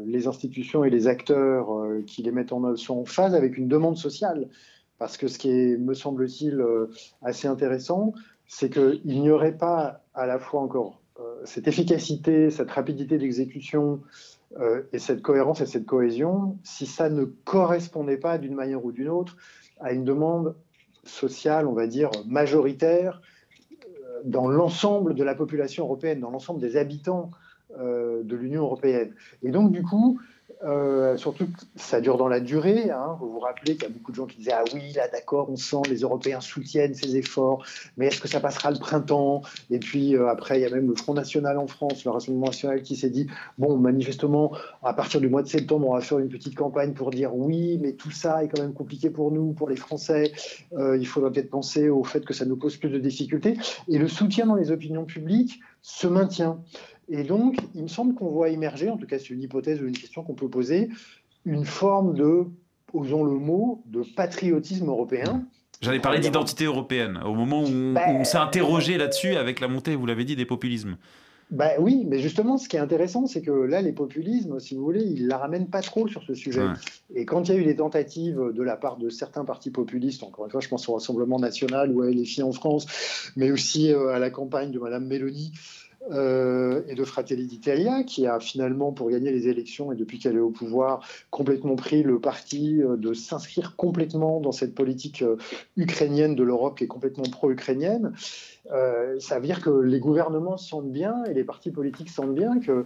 les 0.06 0.28
institutions 0.28 0.84
et 0.84 0.90
les 0.90 1.08
acteurs 1.08 1.70
qui 2.06 2.22
les 2.22 2.34
mettent 2.34 2.52
en 2.52 2.66
œuvre 2.66 2.76
sont 2.76 2.98
en 2.98 3.06
phase 3.06 3.34
avec 3.34 3.58
une 3.58 3.70
demande 3.70 3.96
sociale 3.96 4.50
parce 5.00 5.18
que 5.18 5.28
ce 5.28 5.40
qui 5.40 5.50
est, 5.50 5.78
me 5.78 5.94
semble-t-il, 5.94 6.60
euh, 6.60 6.92
assez 7.24 7.48
intéressant, 7.48 8.14
c'est 8.46 8.70
qu'il 8.70 9.02
n'y 9.06 9.32
aurait 9.32 9.58
pas 9.58 10.04
à 10.14 10.28
la 10.28 10.38
fois 10.38 10.62
encore 10.62 11.02
euh, 11.20 11.42
cette 11.46 11.68
efficacité, 11.68 12.52
cette 12.52 12.70
rapidité 12.70 13.18
d'exécution 13.18 14.02
euh, 14.60 14.84
et 14.92 15.00
cette 15.00 15.22
cohérence 15.22 15.62
et 15.62 15.66
cette 15.66 15.86
cohésion 15.86 16.58
si 16.64 16.86
ça 16.86 17.10
ne 17.10 17.24
correspondait 17.24 18.18
pas 18.18 18.38
d'une 18.38 18.56
manière 18.56 18.84
ou 18.84 18.92
d'une 18.92 19.10
autre 19.10 19.38
à 19.80 19.94
une 19.94 20.04
demande 20.04 20.56
sociale, 21.04 21.66
on 21.66 21.74
va 21.74 21.88
dire, 21.88 22.10
majoritaire 22.28 23.22
dans 24.26 24.50
l'ensemble 24.50 25.16
de 25.16 25.24
la 25.24 25.34
population 25.34 25.86
européenne, 25.86 26.20
dans 26.20 26.30
l'ensemble 26.30 26.60
des 26.60 26.76
habitants 26.76 27.32
de 27.80 28.36
l'Union 28.36 28.64
européenne. 28.64 29.14
Et 29.44 29.52
donc, 29.52 29.72
du 29.72 29.82
coup, 29.84 30.20
euh, 30.64 31.16
surtout, 31.16 31.48
ça 31.78 32.02
dure 32.02 32.18
dans 32.18 32.28
la 32.28 32.42
durée. 32.42 32.92
Hein. 32.92 33.18
Vous 33.22 33.32
vous 33.32 33.40
rappelez 33.40 33.76
qu'il 33.76 33.84
y 33.84 33.86
a 33.86 33.90
beaucoup 33.90 34.12
de 34.12 34.18
gens 34.18 34.26
qui 34.26 34.38
disaient 34.38 34.52
Ah 34.54 34.64
oui, 34.74 34.92
là, 34.94 35.08
d'accord, 35.08 35.50
on 35.50 35.56
sent 35.56 35.78
les 35.90 36.02
Européens 36.02 36.42
soutiennent 36.42 36.94
ces 36.94 37.16
efforts, 37.16 37.66
mais 37.96 38.08
est-ce 38.08 38.20
que 38.20 38.28
ça 38.28 38.42
passera 38.42 38.72
le 38.72 38.78
printemps? 38.78 39.42
Et 39.70 39.80
puis 39.80 40.18
euh, 40.18 40.28
après, 40.28 40.60
il 40.60 40.64
y 40.64 40.66
a 40.66 40.70
même 40.70 40.90
le 40.90 40.96
Front 40.96 41.14
National 41.14 41.58
en 41.58 41.68
France, 41.68 42.04
le 42.04 42.12
Rassemblement 42.12 42.48
National, 42.48 42.82
qui 42.82 42.98
s'est 42.98 43.10
dit 43.10 43.28
Bon, 43.58 43.78
manifestement, 43.78 44.52
à 44.84 44.94
partir 44.94 45.22
du 45.22 45.30
mois 45.30 45.44
de 45.44 45.48
septembre, 45.48 45.88
on 45.88 45.94
va 45.94 46.02
faire 46.02 46.20
une 46.20 46.30
petite 46.30 46.56
campagne 46.56 46.94
pour 46.94 47.12
dire 47.12 47.34
Oui, 47.34 47.80
mais 47.82 47.94
tout 47.94 48.12
ça 48.12 48.44
est 48.44 48.50
quand 48.50 48.62
même 48.62 48.74
compliqué 48.74 49.10
pour 49.10 49.32
nous, 49.32 49.54
pour 49.54 49.70
les 49.70 49.78
Français. 49.78 50.34
Euh, 50.74 50.98
il 50.98 51.08
faudra 51.08 51.32
peut-être 51.32 51.50
penser 51.50 51.90
au 51.90 52.04
fait 52.04 52.26
que 52.26 52.34
ça 52.34 52.44
nous 52.44 52.58
pose 52.58 52.76
plus 52.76 52.90
de 52.90 53.00
difficultés. 53.00 53.58
Et 53.88 53.98
le 53.98 54.10
soutien 54.10 54.46
dans 54.46 54.56
les 54.56 54.72
opinions 54.72 55.06
publiques 55.06 55.62
se 55.82 56.08
maintient. 56.08 56.60
Et 57.10 57.24
donc, 57.24 57.58
il 57.76 57.84
me 57.84 57.88
semble 57.88 58.14
qu'on 58.14 58.30
voit 58.30 58.50
émerger, 58.50 58.90
en 58.90 58.98
tout 58.98 59.08
cas 59.08 59.18
c'est 59.18 59.32
une 59.32 59.42
hypothèse 59.42 59.82
ou 59.82 59.88
une 59.88 59.98
question 59.98 60.24
qu'on 60.24 60.36
peut 60.36 60.50
poser, 60.50 60.90
une 61.46 61.66
forme 61.66 62.14
de, 62.14 62.46
osons 62.94 63.24
le 63.24 63.32
mot, 63.32 63.84
de 63.88 64.04
patriotisme 64.16 64.88
européen. 64.88 65.46
J'allais 65.82 66.00
parler 66.00 66.20
d'identité 66.20 66.66
européenne, 66.66 67.20
au 67.26 67.34
moment 67.34 67.62
où 67.62 67.68
on, 67.68 67.94
ben, 67.94 68.24
s'est 68.26 68.38
interrogé 68.38 68.98
là-dessus 68.98 69.36
avec 69.36 69.60
la 69.60 69.68
montée, 69.68 69.96
vous 69.96 70.06
l'avez 70.06 70.26
dit, 70.26 70.36
des 70.36 70.46
populismes. 70.46 70.98
Ben 71.52 71.72
oui, 71.80 72.06
mais 72.08 72.20
justement, 72.20 72.60
ce 72.60 72.70
qui 72.70 72.76
est 72.76 72.80
intéressant, 72.80 73.26
c'est 73.26 73.42
que 73.42 73.50
là, 73.50 73.82
les 73.82 73.92
populismes, 73.92 74.60
si 74.60 74.76
vous 74.76 74.84
voulez, 74.84 75.02
ils 75.02 75.26
la 75.26 75.40
ramènent 75.40 75.70
pas 75.70 75.82
trop 75.82 76.08
sur 76.08 76.22
ce 76.22 76.36
sujet. 76.36 76.66
Et 77.16 77.26
quand 77.26 77.50
il 77.50 77.56
y 77.56 77.58
a 77.58 77.60
eu 77.60 77.66
des 77.66 77.78
tentatives 77.78 78.40
de 78.54 78.62
la 78.62 78.78
part 78.78 78.98
de 78.98 79.10
certains 79.10 79.46
partis 79.46 79.72
populistes, 79.72 80.22
encore 80.22 80.46
une 80.46 80.52
fois, 80.52 80.60
je 80.60 80.68
pense 80.68 80.88
au 80.88 80.94
Rassemblement 80.94 81.40
national 81.40 81.92
ou 81.92 82.02
à 82.04 82.12
LFI 82.12 82.44
en 82.44 82.52
France, 82.52 83.32
mais 83.36 83.50
aussi 83.50 83.92
euh, 83.92 84.10
à 84.10 84.20
la 84.20 84.30
campagne 84.30 84.70
de 84.70 84.78
Madame 84.78 85.08
Mélanie, 85.08 85.52
euh, 86.12 86.82
et 86.88 86.96
de 86.96 87.04
Fratelli 87.04 87.46
d'Italia, 87.46 88.04
qui 88.04 88.26
a 88.26 88.40
finalement, 88.40 88.92
pour 88.92 89.10
gagner 89.10 89.32
les 89.32 89.48
élections 89.48 89.92
et 89.92 89.96
depuis 89.96 90.18
qu'elle 90.18 90.36
est 90.36 90.42
au 90.42 90.50
pouvoir, 90.50 91.06
complètement 91.30 91.76
pris 91.76 92.04
le 92.04 92.20
parti 92.20 92.82
euh, 92.82 92.98
de 92.98 93.14
s'inscrire 93.14 93.76
complètement 93.76 94.40
dans 94.40 94.52
cette 94.52 94.74
politique 94.74 95.22
euh, 95.22 95.38
ukrainienne 95.78 96.36
de 96.36 96.44
l'Europe 96.44 96.78
qui 96.78 96.86
est 96.86 96.88
complètement 96.88 97.24
pro-ukrainienne. 97.24 98.14
ça 99.20 99.40
veut 99.40 99.46
dire 99.46 99.62
que 99.62 99.70
les 99.70 100.00
gouvernements 100.00 100.58
sentent 100.58 100.92
bien 100.92 101.24
et 101.26 101.34
les 101.34 101.44
partis 101.44 101.72
politiques 101.72 102.10
sentent 102.10 102.36
bien 102.36 102.60
qu'il 102.60 102.84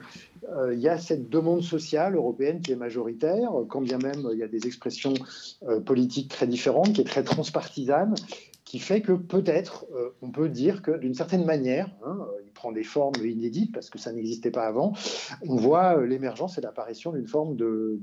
il 0.72 0.80
y 0.80 0.88
a 0.88 0.98
cette 0.98 1.30
demande 1.30 1.62
sociale 1.62 2.16
européenne 2.16 2.62
qui 2.62 2.72
est 2.72 2.78
majoritaire, 2.78 3.52
quand 3.70 3.82
bien 3.82 3.98
même 3.98 4.30
il 4.32 4.38
y 4.38 4.44
a 4.44 4.48
des 4.48 4.66
expressions 4.66 5.14
politiques 5.86 6.30
très 6.30 6.48
différentes, 6.48 6.94
qui 6.94 7.02
est 7.02 7.06
très 7.06 7.24
transpartisane, 7.24 8.16
qui 8.64 8.80
fait 8.80 9.02
que 9.02 9.12
peut-être 9.14 9.86
on 10.22 10.30
peut 10.30 10.50
dire 10.50 10.82
que 10.82 10.92
d'une 10.92 11.16
certaine 11.16 11.46
manière, 11.46 11.90
hein, 12.06 12.28
prend 12.64 12.72
des 12.72 12.86
formes 12.86 13.14
inédites 13.26 13.74
parce 13.74 13.90
que 13.90 14.00
ça 14.00 14.14
n'existait 14.14 14.52
pas 14.52 14.66
avant, 14.66 14.94
on 15.46 15.58
voit 15.58 16.06
l'émergence 16.06 16.58
et 16.58 16.62
l'apparition 16.62 17.12
d'une 17.12 17.28
forme 17.28 17.58
de, 17.58 18.00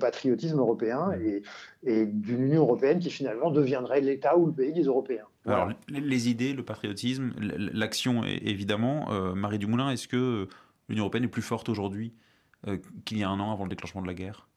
patriotisme 0.00 0.58
européen 0.58 1.12
et, 1.12 1.42
et 1.84 2.06
d'une 2.06 2.42
Union 2.42 2.62
européenne 2.62 2.98
qui 2.98 3.10
finalement 3.10 3.52
deviendrait 3.52 4.00
l'État 4.00 4.36
ou 4.36 4.46
le 4.46 4.52
pays 4.52 4.72
des 4.72 4.82
Européens. 4.82 5.26
Alors, 5.46 5.70
les 5.88 6.28
idées, 6.28 6.52
le 6.52 6.64
patriotisme, 6.64 7.32
l'action, 7.38 8.24
évidemment. 8.24 9.06
Marie 9.34 9.58
Dumoulin, 9.58 9.90
est-ce 9.90 10.08
que 10.08 10.48
l'Union 10.88 11.04
européenne 11.04 11.24
est 11.24 11.28
plus 11.28 11.42
forte 11.42 11.68
aujourd'hui 11.68 12.12
qu'il 13.04 13.18
y 13.18 13.22
a 13.22 13.28
un 13.28 13.38
an 13.38 13.52
avant 13.52 13.64
le 13.64 13.70
déclenchement 13.70 14.02
de 14.02 14.08
la 14.08 14.14
guerre? 14.14 14.48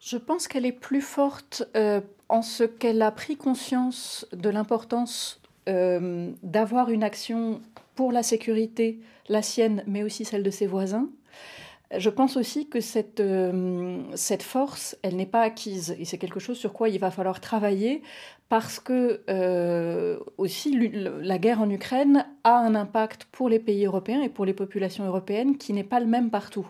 Je 0.00 0.16
pense 0.16 0.48
qu'elle 0.48 0.64
est 0.64 0.72
plus 0.72 1.00
forte 1.00 1.64
euh, 1.76 2.00
en 2.28 2.42
ce 2.42 2.64
qu'elle 2.64 3.02
a 3.02 3.10
pris 3.10 3.36
conscience 3.36 4.26
de 4.32 4.48
l'importance 4.48 5.40
euh, 5.68 6.32
d'avoir 6.42 6.90
une 6.90 7.02
action 7.02 7.60
pour 7.98 8.12
la 8.12 8.22
sécurité, 8.22 9.00
la 9.28 9.42
sienne, 9.42 9.82
mais 9.88 10.04
aussi 10.04 10.24
celle 10.24 10.44
de 10.44 10.52
ses 10.52 10.68
voisins. 10.68 11.08
Je 11.96 12.10
pense 12.10 12.36
aussi 12.36 12.68
que 12.68 12.78
cette, 12.78 13.18
euh, 13.18 14.00
cette 14.14 14.44
force, 14.44 14.96
elle 15.02 15.16
n'est 15.16 15.26
pas 15.26 15.42
acquise 15.42 15.96
et 15.98 16.04
c'est 16.04 16.16
quelque 16.16 16.38
chose 16.38 16.58
sur 16.58 16.72
quoi 16.72 16.90
il 16.90 17.00
va 17.00 17.10
falloir 17.10 17.40
travailler 17.40 18.02
parce 18.48 18.78
que 18.78 19.24
aussi 20.36 20.78
la 21.02 21.38
guerre 21.38 21.60
en 21.60 21.68
Ukraine 21.68 22.24
a 22.44 22.58
un 22.58 22.76
impact 22.76 23.24
pour 23.32 23.48
les 23.48 23.58
pays 23.58 23.84
européens 23.84 24.22
et 24.22 24.28
pour 24.28 24.44
les 24.44 24.54
populations 24.54 25.04
européennes 25.04 25.58
qui 25.58 25.72
n'est 25.72 25.82
pas 25.82 25.98
le 25.98 26.06
même 26.06 26.30
partout. 26.30 26.68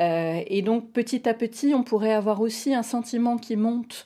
Euh, 0.00 0.42
et 0.46 0.62
donc 0.62 0.92
petit 0.92 1.28
à 1.28 1.34
petit, 1.34 1.74
on 1.74 1.82
pourrait 1.82 2.12
avoir 2.12 2.40
aussi 2.40 2.74
un 2.74 2.82
sentiment 2.82 3.36
qui 3.36 3.56
monte 3.56 4.04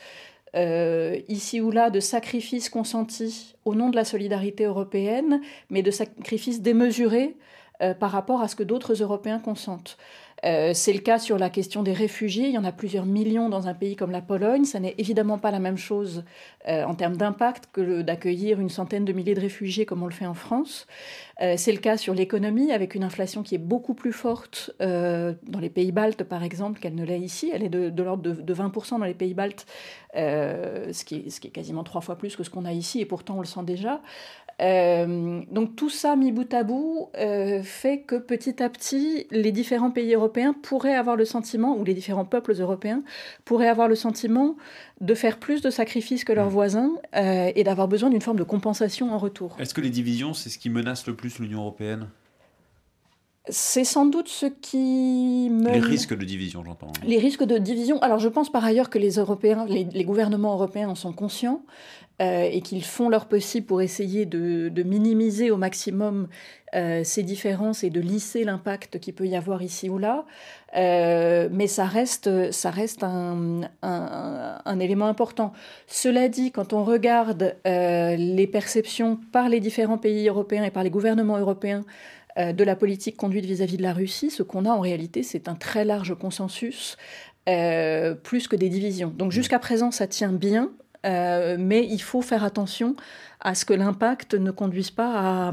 euh, 0.57 1.19
ici 1.28 1.61
ou 1.61 1.71
là 1.71 1.90
de 1.90 2.00
sacrifices 2.00 2.69
consentis 2.69 3.54
au 3.64 3.75
nom 3.75 3.88
de 3.88 3.97
la 3.97 4.04
solidarité 4.04 4.64
européenne, 4.64 5.40
mais 5.69 5.83
de 5.83 5.90
sacrifices 5.90 6.61
démesurés 6.61 7.37
euh, 7.83 7.95
par 7.95 8.11
rapport 8.11 8.42
à 8.42 8.49
ce 8.49 8.57
que 8.57 8.62
d'autres 8.62 9.00
Européens 9.00 9.38
consentent. 9.38 9.97
Euh, 10.44 10.73
c'est 10.75 10.92
le 10.92 11.00
cas 11.00 11.18
sur 11.18 11.38
la 11.38 11.50
question 11.50 11.82
des 11.82 11.92
réfugiés. 11.92 12.49
Il 12.49 12.54
y 12.54 12.59
en 12.59 12.64
a 12.64 12.73
plusieurs 12.73 13.04
millions 13.04 13.49
dans 13.49 13.68
un 13.68 13.75
pays 13.75 13.97
comme 13.97 14.11
la 14.11 14.23
Pologne. 14.23 14.64
Ça 14.64 14.80
n'est 14.80 14.94
évidemment 14.99 15.38
pas 15.38 15.50
la 15.50 15.59
même 15.59 15.76
chose 15.76 16.25
euh, 16.68 16.85
en 16.85 16.94
termes 16.94 17.16
d'impact 17.16 17.68
que 17.73 18.02
d'accueillir 18.02 18.61
une 18.61 18.68
centaine 18.68 19.04
de 19.04 19.12
milliers 19.12 19.35
de 19.35 19.40
réfugiés 19.40 19.85
comme 19.85 20.02
on 20.02 20.06
le 20.06 20.12
fait 20.12 20.26
en 20.26 20.35
France. 20.35 20.87
Euh, 21.42 21.54
c'est 21.56 21.73
le 21.73 21.78
cas 21.78 21.97
sur 21.97 22.14
l'économie, 22.14 22.73
avec 22.73 22.94
une 22.94 23.04
inflation 23.04 23.42
qui 23.42 23.54
est 23.54 23.59
beaucoup 23.59 23.94
plus 23.94 24.12
forte 24.12 24.70
dans 24.80 25.61
les 25.61 25.70
pays 25.70 25.92
baltes, 25.92 26.25
par 26.25 26.42
exemple, 26.42 26.80
qu'elle 26.80 26.94
ne 26.94 27.04
l'est 27.04 27.20
ici. 27.20 27.50
Elle 27.52 27.62
est 27.62 27.68
de, 27.68 28.02
l'ordre 28.02 28.23
de, 28.23 28.54
20% 28.54 28.99
dans 28.99 29.04
les 29.04 29.14
pays 29.14 29.35
baltes, 29.35 29.66
ce 30.14 31.04
qui, 31.04 31.16
est, 31.16 31.30
ce, 31.30 31.40
qui 31.40 31.49
est, 31.49 31.50
quasiment 31.50 31.85
trois 31.85 32.00
fois 32.00 32.16
plus 32.16 32.37
que 32.37 32.44
ce 32.44 32.50
qu'on 32.50 32.64
a 32.64 32.73
ici, 32.73 33.00
et 33.00 33.06
pourtant 33.06 33.37
on 33.37 33.40
le 33.40 33.47
sent 33.47 33.62
déjà. 33.64 34.00
Euh, 34.60 35.42
donc 35.50 35.74
tout 35.74 35.88
ça 35.88 36.16
mis 36.16 36.32
bout 36.32 36.52
à 36.52 36.64
bout 36.64 37.08
euh, 37.16 37.62
fait 37.62 38.00
que 38.00 38.16
petit 38.16 38.62
à 38.62 38.68
petit, 38.68 39.26
les 39.30 39.52
différents 39.52 39.90
pays 39.90 40.14
européens 40.14 40.52
pourraient 40.52 40.94
avoir 40.94 41.16
le 41.16 41.24
sentiment, 41.24 41.76
ou 41.76 41.84
les 41.84 41.94
différents 41.94 42.26
peuples 42.26 42.52
européens 42.58 43.02
pourraient 43.44 43.68
avoir 43.68 43.88
le 43.88 43.94
sentiment 43.94 44.56
de 45.00 45.14
faire 45.14 45.38
plus 45.38 45.62
de 45.62 45.70
sacrifices 45.70 46.24
que 46.24 46.32
leurs 46.32 46.48
mmh. 46.48 46.50
voisins 46.50 46.92
euh, 47.16 47.50
et 47.54 47.64
d'avoir 47.64 47.88
besoin 47.88 48.10
d'une 48.10 48.20
forme 48.20 48.38
de 48.38 48.44
compensation 48.44 49.12
en 49.12 49.18
retour. 49.18 49.56
Est-ce 49.58 49.72
que 49.72 49.80
les 49.80 49.90
divisions, 49.90 50.34
c'est 50.34 50.50
ce 50.50 50.58
qui 50.58 50.68
menace 50.68 51.06
le 51.06 51.14
plus 51.14 51.38
l'Union 51.38 51.60
européenne? 51.60 52.08
C'est 53.48 53.84
sans 53.84 54.04
doute 54.04 54.28
ce 54.28 54.46
qui 54.46 55.48
me... 55.50 55.72
Les 55.72 55.80
risques 55.80 56.16
de 56.16 56.24
division, 56.24 56.62
j'entends. 56.62 56.92
Les 57.04 57.18
risques 57.18 57.44
de 57.44 57.56
division. 57.56 57.98
Alors, 58.00 58.18
je 58.18 58.28
pense 58.28 58.52
par 58.52 58.64
ailleurs 58.64 58.90
que 58.90 58.98
les 58.98 59.12
Européens, 59.12 59.64
les, 59.66 60.04
gouvernements 60.04 60.52
européens 60.52 60.90
en 60.90 60.94
sont 60.94 61.12
conscients 61.12 61.62
euh, 62.20 62.42
et 62.52 62.60
qu'ils 62.60 62.84
font 62.84 63.08
leur 63.08 63.24
possible 63.26 63.66
pour 63.66 63.80
essayer 63.80 64.26
de, 64.26 64.82
minimiser 64.82 65.50
au 65.50 65.56
maximum 65.56 66.28
euh, 66.74 67.02
ces 67.02 67.22
différences 67.22 67.82
et 67.82 67.88
de 67.88 67.98
lisser 67.98 68.44
l'impact 68.44 69.00
qu'il 69.00 69.14
peut 69.14 69.26
y 69.26 69.36
avoir 69.36 69.62
ici 69.62 69.88
ou 69.88 69.96
là. 69.96 70.26
Euh, 70.76 71.48
mais 71.50 71.66
ça 71.66 71.86
reste, 71.86 72.52
ça 72.52 72.70
reste 72.70 73.04
un, 73.04 73.62
un, 73.82 74.80
élément 74.80 75.06
important. 75.06 75.54
Cela 75.86 76.28
dit, 76.28 76.52
quand 76.52 76.74
on 76.74 76.84
regarde 76.84 77.56
les 77.64 78.48
perceptions 78.52 79.18
par 79.32 79.48
les 79.48 79.60
différents 79.60 79.98
pays 79.98 80.28
européens 80.28 80.64
et 80.64 80.70
par 80.70 80.84
les 80.84 80.90
gouvernements 80.90 81.38
européens 81.38 81.84
de 82.36 82.64
la 82.64 82.76
politique 82.76 83.16
conduite 83.16 83.46
vis-à-vis 83.46 83.78
de 83.78 83.82
la 83.82 83.94
Russie, 83.94 84.30
ce 84.30 84.42
qu'on 84.42 84.66
a 84.66 84.70
en 84.70 84.80
réalité, 84.80 85.22
c'est 85.22 85.48
un 85.48 85.54
très 85.54 85.84
large 85.84 86.14
consensus, 86.18 86.98
plus 87.46 88.46
que 88.46 88.56
des 88.56 88.68
divisions. 88.68 89.12
Donc 89.16 89.32
jusqu'à 89.32 89.58
présent, 89.58 89.90
ça 89.90 90.06
tient 90.06 90.32
bien, 90.32 90.70
euh, 91.07 91.57
mais 91.59 91.87
il 91.87 92.00
faut 92.00 92.23
faire 92.23 92.45
attention 92.45 92.97
à 93.40 93.54
ce 93.54 93.64
que 93.64 93.73
l'impact 93.73 94.35
ne 94.35 94.50
conduise 94.50 94.90
pas 94.90 95.52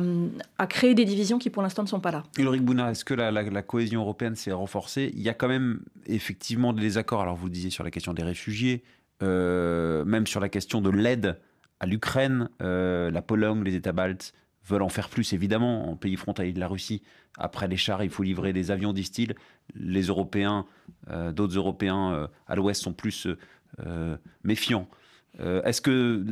à, 0.57 0.67
créer 0.67 0.93
des 0.93 1.05
divisions 1.05 1.39
qui 1.39 1.49
pour 1.49 1.63
l'instant 1.63 1.83
ne 1.83 1.87
sont 1.87 2.01
pas 2.01 2.11
là. 2.11 2.23
Ulrich 2.37 2.61
Bouna, 2.61 2.91
est-ce 2.91 3.05
que 3.05 3.13
la, 3.13 3.61
cohésion 3.63 4.01
européenne 4.01 4.35
s'est 4.35 4.51
renforcée? 4.51 5.11
Il 5.15 5.21
y 5.21 5.29
a 5.29 5.33
quand 5.33 5.47
même 5.47 5.79
effectivement 6.05 6.73
des 6.73 6.81
désaccords, 6.81 7.21
alors 7.21 7.35
vous 7.35 7.45
le 7.45 7.51
disiez 7.51 7.69
sur 7.69 7.83
la 7.83 7.91
question 7.91 8.13
des 8.13 8.23
réfugiés, 8.23 8.83
même 9.21 10.27
sur 10.27 10.41
la 10.41 10.49
question 10.49 10.81
de 10.81 10.89
l'aide 10.89 11.39
à 11.79 11.85
l'Ukraine, 11.85 12.49
la 12.59 13.21
Pologne, 13.21 13.63
les 13.63 13.75
États 13.75 13.93
baltes 13.93 14.33
veulent 14.67 14.81
en 14.81 14.89
faire 14.89 15.09
plus, 15.09 15.33
évidemment, 15.33 15.89
en 15.89 15.95
pays 15.95 16.15
frontalier 16.15 16.51
de 16.51 16.59
la 16.59 16.67
Russie. 16.67 17.01
Après 17.37 17.67
les 17.67 17.77
chars, 17.77 18.03
il 18.03 18.09
faut 18.09 18.23
livrer 18.23 18.53
des 18.53 18.71
avions, 18.71 18.93
disent-ils. 18.93 19.35
Les 19.75 20.03
Européens, 20.03 20.65
euh, 21.09 21.31
d'autres 21.31 21.55
Européens 21.55 22.13
euh, 22.13 22.27
à 22.47 22.55
l'Ouest 22.55 22.83
sont 22.83 22.93
plus 22.93 23.27
euh, 25.39 25.61
est-ce 25.63 25.81
que, 25.81 26.25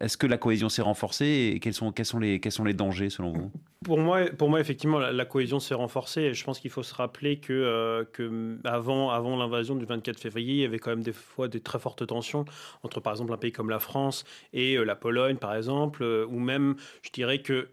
est 0.00 0.16
que 0.16 0.26
la 0.26 0.38
cohésion 0.38 0.68
s'est 0.68 0.82
renforcée 0.82 1.52
et 1.54 1.60
quels 1.60 1.74
sont, 1.74 1.92
quels, 1.92 2.06
sont 2.06 2.18
les, 2.18 2.40
quels 2.40 2.52
sont 2.52 2.64
les 2.64 2.72
dangers 2.72 3.10
selon 3.10 3.32
vous? 3.32 3.50
Pour 3.84 3.98
moi, 3.98 4.26
pour 4.30 4.48
moi, 4.48 4.60
effectivement, 4.60 4.98
la, 4.98 5.24
cohésion 5.26 5.60
s'est 5.60 5.74
renforcée. 5.74 6.32
Je 6.32 6.44
pense 6.44 6.58
qu'il 6.58 6.70
faut 6.70 6.82
se 6.82 6.94
rappeler 6.94 7.38
que, 7.38 8.08
que 8.12 8.58
avant, 8.64 9.10
avant 9.10 9.36
l'invasion 9.36 9.76
du 9.76 9.84
24 9.84 10.18
février, 10.18 10.54
il 10.54 10.60
y 10.60 10.64
avait 10.64 10.78
quand 10.78 10.90
même 10.90 11.02
des 11.02 11.12
fois 11.12 11.48
des 11.48 11.60
très 11.60 11.78
fortes 11.78 12.06
tensions 12.06 12.46
entre, 12.82 13.00
par 13.00 13.12
exemple, 13.12 13.32
un 13.32 13.36
pays 13.36 13.52
comme 13.52 13.68
la 13.68 13.80
France 13.80 14.24
et 14.54 14.76
la 14.82 14.96
Pologne, 14.96 15.36
par 15.36 15.54
exemple, 15.54 16.02
ou 16.02 16.38
même, 16.38 16.76
je 17.02 17.10
dirais 17.10 17.42
que 17.42 17.68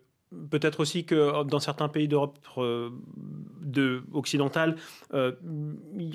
Peut-être 0.50 0.80
aussi 0.80 1.04
que 1.04 1.44
dans 1.44 1.60
certains 1.60 1.90
pays 1.90 2.08
d'Europe 2.08 2.38
euh, 2.58 2.90
de, 3.60 4.02
occidentale, 4.14 4.78
euh, 5.14 5.34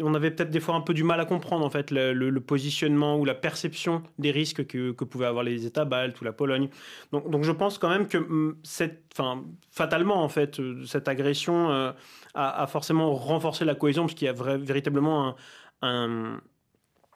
on 0.02 0.14
avait 0.14 0.30
peut-être 0.30 0.50
des 0.50 0.60
fois 0.60 0.74
un 0.74 0.80
peu 0.80 0.94
du 0.94 1.04
mal 1.04 1.20
à 1.20 1.26
comprendre 1.26 1.66
en 1.66 1.68
fait 1.68 1.90
le, 1.90 2.38
positionnement 2.40 3.18
ou 3.18 3.26
la 3.26 3.34
perception 3.34 4.02
des 4.18 4.30
risques 4.30 4.66
que, 4.66 4.92
que, 4.92 5.04
pouvaient 5.04 5.26
avoir 5.26 5.44
les 5.44 5.66
États 5.66 5.84
baltes 5.84 6.18
ou 6.22 6.24
la 6.24 6.32
Pologne. 6.32 6.70
Donc, 7.12 7.28
donc 7.28 7.44
je 7.44 7.52
pense 7.52 7.76
quand 7.76 7.90
même 7.90 8.08
que 8.08 8.16
mm, 8.16 8.56
cette, 8.62 9.04
enfin, 9.12 9.44
fatalement 9.70 10.22
en 10.22 10.30
fait, 10.30 10.60
euh, 10.60 10.82
cette 10.86 11.08
agression 11.08 11.92
a, 12.34 12.66
forcément 12.68 13.14
renforcé 13.14 13.66
la 13.66 13.74
cohésion 13.74 14.04
parce 14.04 14.14
qu'il 14.14 14.26
y 14.26 14.30
a 14.30 14.56
véritablement 14.56 15.36
un, 15.82 16.40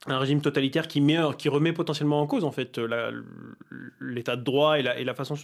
un 0.07 0.19
régime 0.19 0.43
totalitaire 0.43 0.87
qui, 0.87 1.03
qui 1.39 1.49
remet 1.49 1.73
potentiellement 1.73 2.21
en 2.21 2.27
cause 2.27 2.45
en 2.45 2.53
fait 2.53 2.79
l'état 4.01 4.37
de 4.37 4.43
droit 4.43 4.79
et 4.79 4.83
la, 4.83 4.99
et 4.99 5.05
la 5.05 5.15
façon 5.15 5.35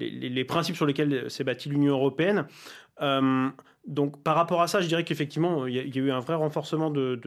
les, 0.00 0.44
principes 0.44 0.76
sur 0.76 0.86
lesquels 0.86 1.30
s'est 1.30 1.44
bâtie 1.44 1.68
l'Union 1.68 1.92
européenne. 1.92 2.46
Euh, 3.00 3.48
donc 3.86 4.22
par 4.22 4.36
rapport 4.36 4.60
à 4.60 4.68
ça, 4.68 4.80
je 4.80 4.88
dirais 4.88 5.04
qu'effectivement, 5.04 5.66
il 5.66 5.74
y, 5.74 5.98
a 5.98 6.02
eu 6.02 6.10
un 6.10 6.20
vrai 6.20 6.34
renforcement 6.34 6.90
de, 6.90 7.20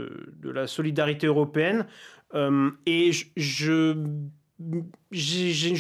la 0.44 0.68
solidarité 0.68 1.28
européenne. 1.28 1.88
Euh, 2.34 2.70
et 2.86 3.12
je, 3.36 3.96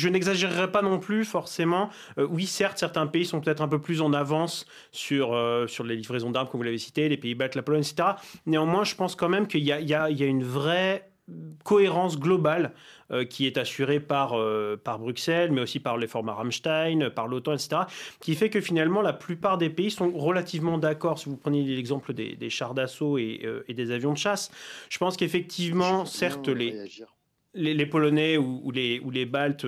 n'exagérerai 0.10 0.72
pas 0.72 0.82
non 0.82 1.00
plus 1.00 1.24
forcément. 1.24 1.90
Euh, 2.18 2.28
oui, 2.30 2.46
certes, 2.46 2.80
certains 2.80 3.06
pays 3.08 3.26
sont 3.26 3.40
peut-être 3.42 3.62
un 3.62 3.68
peu 3.68 3.80
plus 3.80 4.02
en 4.02 4.12
avance 4.12 4.66
sur, 4.92 5.36
les 5.86 5.96
livraisons 5.96 6.32
d'armes, 6.32 6.48
comme 6.50 6.60
vous 6.60 6.66
l'avez 6.66 6.80
cité, 6.80 7.10
les 7.10 7.18
pays 7.18 7.36
baltes, 7.36 7.56
la 7.56 7.62
Pologne, 7.62 7.84
etc. 7.84 8.16
Néanmoins, 8.48 8.84
je 8.84 8.96
pense 8.96 9.16
quand 9.16 9.30
même 9.30 9.48
qu'il 9.48 9.64
y 9.64 9.72
a, 9.72 10.10
une 10.10 10.44
vraie 10.44 11.11
cohérence 11.64 12.20
globale 12.20 12.74
euh, 13.12 13.26
qui 13.26 13.46
est 13.46 13.58
assurée 13.58 14.00
par, 14.00 14.34
euh, 14.34 14.80
par 14.82 15.00
Bruxelles, 15.00 15.52
mais 15.52 15.62
aussi 15.62 15.80
par 15.80 15.98
les 15.98 16.08
formats 16.08 16.34
Rammstein, 16.34 17.10
par 17.10 17.28
l'OTAN, 17.28 17.54
etc., 17.54 17.84
qui 18.20 18.36
fait 18.36 18.50
que 18.50 18.62
finalement 18.62 19.02
la 19.02 19.14
plupart 19.14 19.58
des 19.58 19.70
pays 19.70 19.92
sont 19.92 20.12
relativement 20.12 20.78
d'accord. 20.78 21.20
Si 21.20 21.30
vous 21.30 21.38
prenez 21.38 21.64
l'exemple 21.64 22.14
des, 22.14 22.36
des, 22.36 22.50
chars 22.50 22.74
d'assaut 22.74 23.18
et, 23.18 23.42
euh, 23.44 23.64
et, 23.68 23.74
des 23.74 23.92
avions 23.92 24.14
de 24.14 24.18
chasse, 24.18 24.52
je 24.90 24.98
pense 24.98 25.18
qu'effectivement, 25.18 26.06
certes, 26.06 26.48
les, 26.48 26.74
les, 27.54 27.86
Polonais 27.86 28.38
ou, 28.38 28.72
les, 28.72 29.00
ou 29.00 29.12
les 29.12 29.26
Baltes, 29.26 29.66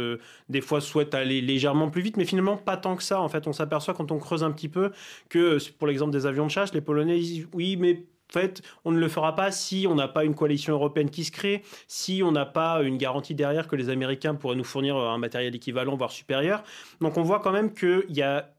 des 0.50 0.62
fois, 0.62 0.82
souhaitent 0.82 1.14
aller 1.14 1.42
légèrement 1.42 1.90
plus 1.90 2.02
vite, 2.02 2.18
mais 2.18 2.26
finalement, 2.26 2.58
pas 2.58 2.78
tant 2.78 2.96
que 2.96 3.04
ça. 3.04 3.22
En 3.22 3.30
fait, 3.30 3.48
on 3.48 3.54
s'aperçoit 3.54 3.94
quand 3.94 4.12
on 4.12 4.20
creuse 4.20 4.44
un 4.44 4.52
petit 4.52 4.70
peu 4.70 4.92
que, 5.30 5.58
pour 5.74 5.88
l'exemple 5.88 6.12
des 6.12 6.26
avions 6.26 6.46
de 6.46 6.52
chasse, 6.52 6.74
les 6.74 6.82
Polonais 6.82 7.20
disent 7.20 7.48
oui, 7.54 7.76
mais 7.78 8.06
en 8.34 8.40
fait, 8.40 8.64
on 8.84 8.92
ne 8.92 8.98
le 8.98 9.08
fera 9.08 9.36
pas 9.36 9.52
si 9.52 9.86
on 9.88 9.94
n'a 9.94 10.08
pas 10.08 10.24
une 10.24 10.34
coalition 10.34 10.74
européenne 10.74 11.12
qui 11.12 11.24
se 11.24 11.32
crée, 11.32 11.62
si 11.88 12.24
on 12.24 12.32
n'a 12.32 12.46
pas 12.46 12.82
une 12.82 12.98
garantie 12.98 13.36
derrière 13.36 13.68
que 13.68 13.76
les 13.76 13.90
Américains 13.90 14.34
pourraient 14.34 14.56
nous 14.56 14.64
fournir 14.64 14.98
un 14.98 15.20
matériel 15.20 15.56
équivalent, 15.56 15.96
voire 15.96 16.12
supérieur. 16.12 16.64
Donc 17.00 17.18
on 17.18 17.22
voit 17.22 17.42
quand 17.42 17.52
même 17.52 17.74
qu'il 17.74 18.06
y 18.10 18.24
a 18.24 18.50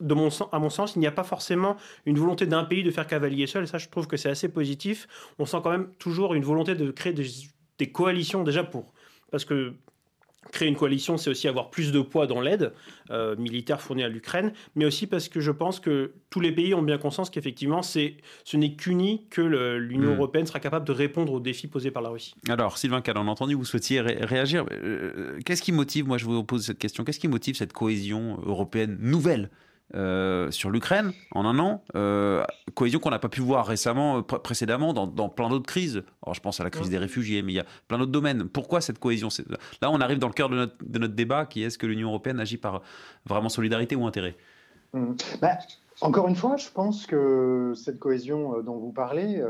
mon, 0.00 0.28
à 0.52 0.58
mon 0.58 0.68
sens, 0.68 0.96
il 0.96 0.98
n'y 0.98 1.06
a 1.06 1.12
pas 1.12 1.24
forcément 1.24 1.76
une 2.04 2.18
volonté 2.18 2.44
d'un 2.44 2.64
pays 2.64 2.82
de 2.82 2.90
faire 2.90 3.06
cavalier 3.06 3.46
seul, 3.46 3.64
et 3.64 3.66
ça 3.66 3.78
je 3.78 3.88
trouve 3.88 4.06
que 4.06 4.18
c'est 4.18 4.28
assez 4.28 4.50
positif. 4.50 5.08
On 5.38 5.46
sent 5.46 5.58
quand 5.62 5.70
même 5.70 5.88
toujours 5.98 6.34
une 6.34 6.44
volonté 6.44 6.74
de 6.74 6.90
créer 6.90 7.14
des, 7.14 7.26
des 7.78 7.90
coalitions 7.90 8.42
déjà 8.42 8.64
pour... 8.64 8.92
Parce 9.30 9.46
que 9.46 9.74
créer 10.52 10.68
une 10.68 10.76
coalition, 10.76 11.16
c'est 11.16 11.30
aussi 11.30 11.48
avoir 11.48 11.70
plus 11.70 11.92
de 11.92 12.00
poids 12.00 12.26
dans 12.26 12.40
l'aide 12.40 12.72
euh, 13.10 13.36
militaire 13.36 13.80
fournie 13.80 14.02
à 14.02 14.08
l'Ukraine, 14.08 14.52
mais 14.74 14.84
aussi 14.84 15.06
parce 15.06 15.28
que 15.28 15.40
je 15.40 15.50
pense 15.50 15.80
que 15.80 16.12
tous 16.30 16.40
les 16.40 16.52
pays 16.52 16.74
ont 16.74 16.82
bien 16.82 16.98
conscience 16.98 17.30
qu'effectivement, 17.30 17.82
c'est, 17.82 18.16
ce 18.44 18.56
n'est 18.56 18.74
qu'uni 18.74 19.26
que 19.30 19.40
l'Union 19.42 20.10
hmm. 20.10 20.16
européenne 20.16 20.46
sera 20.46 20.60
capable 20.60 20.86
de 20.86 20.92
répondre 20.92 21.32
aux 21.32 21.40
défis 21.40 21.66
posés 21.66 21.90
par 21.90 22.02
la 22.02 22.10
Russie. 22.10 22.34
Alors, 22.48 22.78
Sylvain 22.78 23.00
Cal, 23.00 23.16
on 23.18 23.28
a 23.28 23.30
entendu, 23.30 23.54
vous 23.54 23.64
souhaitiez 23.64 24.00
réagir. 24.00 24.64
Euh, 24.72 25.38
qu'est-ce 25.44 25.62
qui 25.62 25.72
motive, 25.72 26.06
moi 26.06 26.18
je 26.18 26.24
vous 26.24 26.44
pose 26.44 26.64
cette 26.64 26.78
question, 26.78 27.04
qu'est-ce 27.04 27.20
qui 27.20 27.28
motive 27.28 27.56
cette 27.56 27.72
cohésion 27.72 28.38
européenne 28.44 28.96
nouvelle? 29.00 29.50
Euh, 29.94 30.50
sur 30.50 30.70
l'Ukraine 30.70 31.12
en 31.32 31.44
un 31.44 31.58
an, 31.58 31.84
euh, 31.94 32.42
cohésion 32.72 32.98
qu'on 32.98 33.10
n'a 33.10 33.18
pas 33.18 33.28
pu 33.28 33.42
voir 33.42 33.66
récemment, 33.66 34.18
euh, 34.18 34.22
précédemment, 34.22 34.92
dans, 34.94 35.28
plein 35.28 35.48
d'autres 35.50 35.66
crises. 35.66 36.02
Alors 36.24 36.34
je 36.34 36.40
pense 36.40 36.58
à 36.58 36.64
la 36.64 36.70
crise 36.70 36.88
des 36.88 36.98
réfugiés, 36.98 37.42
mais 37.42 37.52
il 37.52 37.56
y 37.56 37.60
a 37.60 37.66
plein 37.86 37.98
d'autres 37.98 38.10
domaines. 38.10 38.48
Pourquoi 38.48 38.80
cette 38.80 38.98
cohésion? 38.98 39.28
Là, 39.82 39.90
on 39.90 40.00
arrive 40.00 40.18
dans 40.18 40.26
le 40.28 40.32
cœur 40.32 40.48
de 40.48 40.68
notre, 40.98 41.14
débat, 41.14 41.44
qui 41.44 41.62
est 41.62 41.66
est-ce 41.66 41.78
que 41.78 41.86
l'Union 41.86 42.08
européenne 42.08 42.40
agit 42.40 42.56
par 42.56 42.82
vraiment 43.26 43.50
solidarité 43.50 43.94
ou 43.94 44.06
intérêt? 44.06 44.36
Mmh. 44.94 45.12
bah, 45.42 45.58
Encore 46.00 46.28
une 46.28 46.36
fois, 46.36 46.56
je 46.56 46.70
pense 46.70 47.06
que 47.06 47.72
cette 47.76 47.98
cohésion 47.98 48.62
dont 48.62 48.78
vous 48.78 48.92
parlez, 48.92 49.42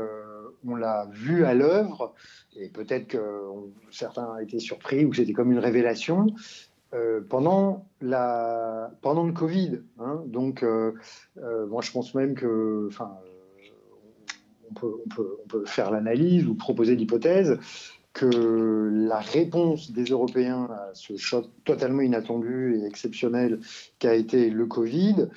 on 0.67 0.75
l'a 0.75 1.07
vue 1.11 1.45
à 1.45 1.53
l'œuvre, 1.53 2.13
et 2.57 2.69
peut-être 2.69 3.07
que 3.07 3.41
certains 3.89 4.27
ont 4.27 4.39
été 4.39 4.59
surpris 4.59 5.05
ou 5.05 5.09
que 5.09 5.15
c'était 5.15 5.33
comme 5.33 5.51
une 5.51 5.59
révélation. 5.59 6.27
Euh, 6.93 7.19
pendant, 7.27 7.87
la, 7.99 8.91
pendant 9.01 9.25
le 9.25 9.33
Covid. 9.33 9.81
Hein. 9.99 10.21
donc, 10.27 10.61
euh, 10.61 10.93
euh, 11.39 11.65
moi, 11.65 11.81
je 11.81 11.91
pense 11.91 12.13
même 12.13 12.35
que, 12.35 12.87
enfin, 12.87 13.17
on 14.69 14.73
peut, 14.75 14.93
on, 15.05 15.09
peut, 15.09 15.37
on 15.43 15.47
peut, 15.47 15.65
faire 15.65 15.89
l'analyse 15.89 16.47
ou 16.47 16.53
proposer 16.53 16.95
l'hypothèse 16.95 17.57
que 18.13 18.89
la 18.93 19.19
réponse 19.19 19.91
des 19.91 20.05
Européens 20.05 20.69
à 20.71 20.91
ce 20.93 21.17
choc 21.17 21.47
totalement 21.65 22.01
inattendu 22.01 22.79
et 22.79 22.85
exceptionnel 22.85 23.59
qu'a 23.99 24.13
été 24.13 24.49
le 24.49 24.65
Covid 24.65 25.27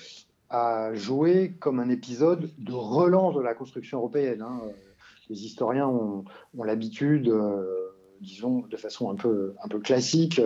a 0.51 0.95
joué 0.95 1.55
comme 1.59 1.81
un 1.81 1.89
épisode 1.89 2.51
de 2.59 2.73
relance 2.73 3.35
de 3.35 3.41
la 3.41 3.55
construction 3.55 3.99
européenne. 3.99 4.43
Hein. 4.43 4.61
Les 5.29 5.45
historiens 5.45 5.89
ont, 5.89 6.25
l'habitude, 6.63 7.33
disons 8.21 8.61
de 8.61 8.77
façon 8.77 9.11
un 9.11 9.17
peu, 9.17 9.55
un 9.63 9.69
peu 9.69 9.81
classique, 9.81 10.41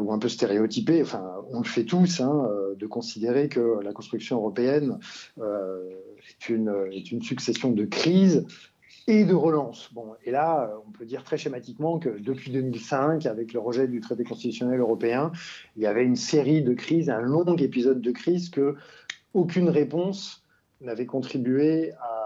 ou 0.00 0.12
un 0.12 0.18
peu 0.18 0.28
stéréotypé, 0.28 1.02
enfin 1.02 1.38
on 1.50 1.58
le 1.58 1.64
fait 1.64 1.84
tous, 1.84 2.20
hein, 2.20 2.48
euh, 2.50 2.74
de 2.74 2.86
considérer 2.86 3.48
que 3.48 3.80
la 3.82 3.92
construction 3.92 4.36
européenne 4.36 4.98
euh, 5.40 5.84
est, 6.28 6.48
une, 6.48 6.74
est 6.92 7.10
une 7.12 7.22
succession 7.22 7.70
de 7.70 7.84
crises 7.84 8.46
et 9.06 9.24
de 9.24 9.34
relances. 9.34 9.90
Bon, 9.92 10.14
et 10.24 10.30
là, 10.30 10.70
on 10.86 10.90
peut 10.90 11.06
dire 11.06 11.24
très 11.24 11.38
schématiquement 11.38 11.98
que 11.98 12.10
depuis 12.10 12.50
2005, 12.50 13.24
avec 13.26 13.52
le 13.52 13.60
rejet 13.60 13.88
du 13.88 14.00
traité 14.00 14.24
constitutionnel 14.24 14.80
européen, 14.80 15.32
il 15.76 15.82
y 15.82 15.86
avait 15.86 16.04
une 16.04 16.16
série 16.16 16.62
de 16.62 16.74
crises, 16.74 17.08
un 17.08 17.20
long 17.20 17.56
épisode 17.56 18.02
de 18.02 18.10
crise 18.10 18.50
que 18.50 18.76
aucune 19.32 19.70
réponse 19.70 20.44
n'avait 20.80 21.06
contribué 21.06 21.92
à 21.92 22.17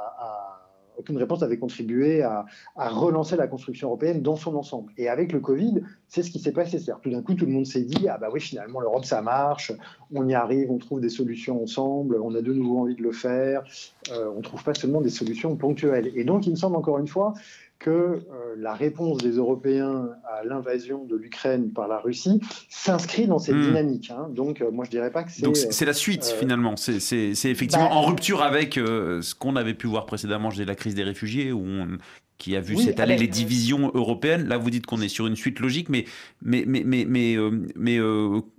aucune 1.02 1.18
réponse 1.18 1.40
n'avait 1.40 1.58
contribué 1.58 2.22
à, 2.22 2.46
relancer 2.76 3.36
la 3.36 3.46
construction 3.46 3.88
européenne 3.88 4.22
dans 4.22 4.36
son 4.36 4.54
ensemble. 4.54 4.92
Et 4.96 5.08
avec 5.08 5.32
le 5.32 5.40
Covid, 5.40 5.82
c'est 6.08 6.22
ce 6.22 6.30
qui 6.30 6.38
s'est 6.38 6.52
passé. 6.52 6.78
C'est-à-dire 6.78 7.00
tout 7.00 7.10
d'un 7.10 7.22
coup, 7.22 7.34
tout 7.34 7.46
le 7.46 7.52
monde 7.52 7.66
s'est 7.66 7.82
dit 7.82 8.08
ah 8.08 8.18
bah 8.18 8.28
oui, 8.32 8.40
finalement 8.40 8.80
l'Europe 8.80 9.04
ça 9.04 9.20
marche, 9.20 9.72
on 10.14 10.28
y 10.28 10.34
arrive, 10.34 10.70
on 10.70 10.78
trouve 10.78 11.00
des 11.00 11.08
solutions 11.08 11.62
ensemble, 11.62 12.18
on 12.22 12.34
a 12.34 12.40
de 12.40 12.52
nouveau 12.52 12.78
envie 12.78 12.94
de 12.94 13.02
le 13.02 13.12
faire. 13.12 13.62
Euh, 14.10 14.30
on 14.34 14.38
ne 14.38 14.42
trouve 14.42 14.62
pas 14.62 14.74
seulement 14.74 15.00
des 15.00 15.10
solutions 15.10 15.56
ponctuelles. 15.56 16.12
Et 16.14 16.24
donc, 16.24 16.46
il 16.46 16.50
me 16.50 16.56
semble 16.56 16.76
encore 16.76 16.98
une 16.98 17.08
fois 17.08 17.34
que 17.82 17.90
euh, 17.90 18.18
la 18.56 18.74
réponse 18.74 19.18
des 19.18 19.32
Européens 19.32 20.10
à 20.24 20.44
l'invasion 20.44 21.04
de 21.04 21.16
l'Ukraine 21.16 21.72
par 21.72 21.88
la 21.88 21.98
Russie 21.98 22.40
s'inscrit 22.68 23.26
dans 23.26 23.38
cette 23.38 23.56
hmm. 23.56 23.66
dynamique. 23.66 24.10
Hein. 24.10 24.28
Donc, 24.30 24.60
euh, 24.60 24.70
moi, 24.70 24.84
je 24.84 24.90
dirais 24.90 25.10
pas 25.10 25.24
que 25.24 25.32
c'est. 25.32 25.42
Donc, 25.42 25.56
c'est 25.56 25.84
la 25.84 25.92
suite, 25.92 26.32
euh, 26.32 26.38
finalement. 26.38 26.76
C'est 26.76 26.96
effectivement 27.44 27.88
bah, 27.88 27.94
en 27.94 28.02
rupture 28.02 28.42
avec 28.42 28.74
ce 28.74 29.34
qu'on 29.34 29.56
avait 29.56 29.74
pu 29.74 29.88
voir 29.88 30.06
précédemment, 30.06 30.50
je 30.50 30.62
la 30.62 30.74
crise 30.76 30.94
des 30.94 31.02
réfugiés, 31.02 31.52
où 31.52 31.60
on, 31.60 31.98
qui 32.38 32.56
a 32.56 32.60
vu 32.60 32.76
s'étaler 32.76 33.16
les 33.16 33.26
divisions 33.26 33.90
européennes. 33.94 34.46
Là, 34.46 34.58
vous 34.58 34.70
dites 34.70 34.86
qu'on 34.86 35.00
est 35.00 35.08
sur 35.08 35.26
une 35.26 35.36
suite 35.36 35.58
logique, 35.58 35.88
mais, 35.88 36.04
mais, 36.40 36.64
mais, 36.66 36.84
mais, 36.84 37.04
mais, 37.04 37.36
mais 37.74 37.98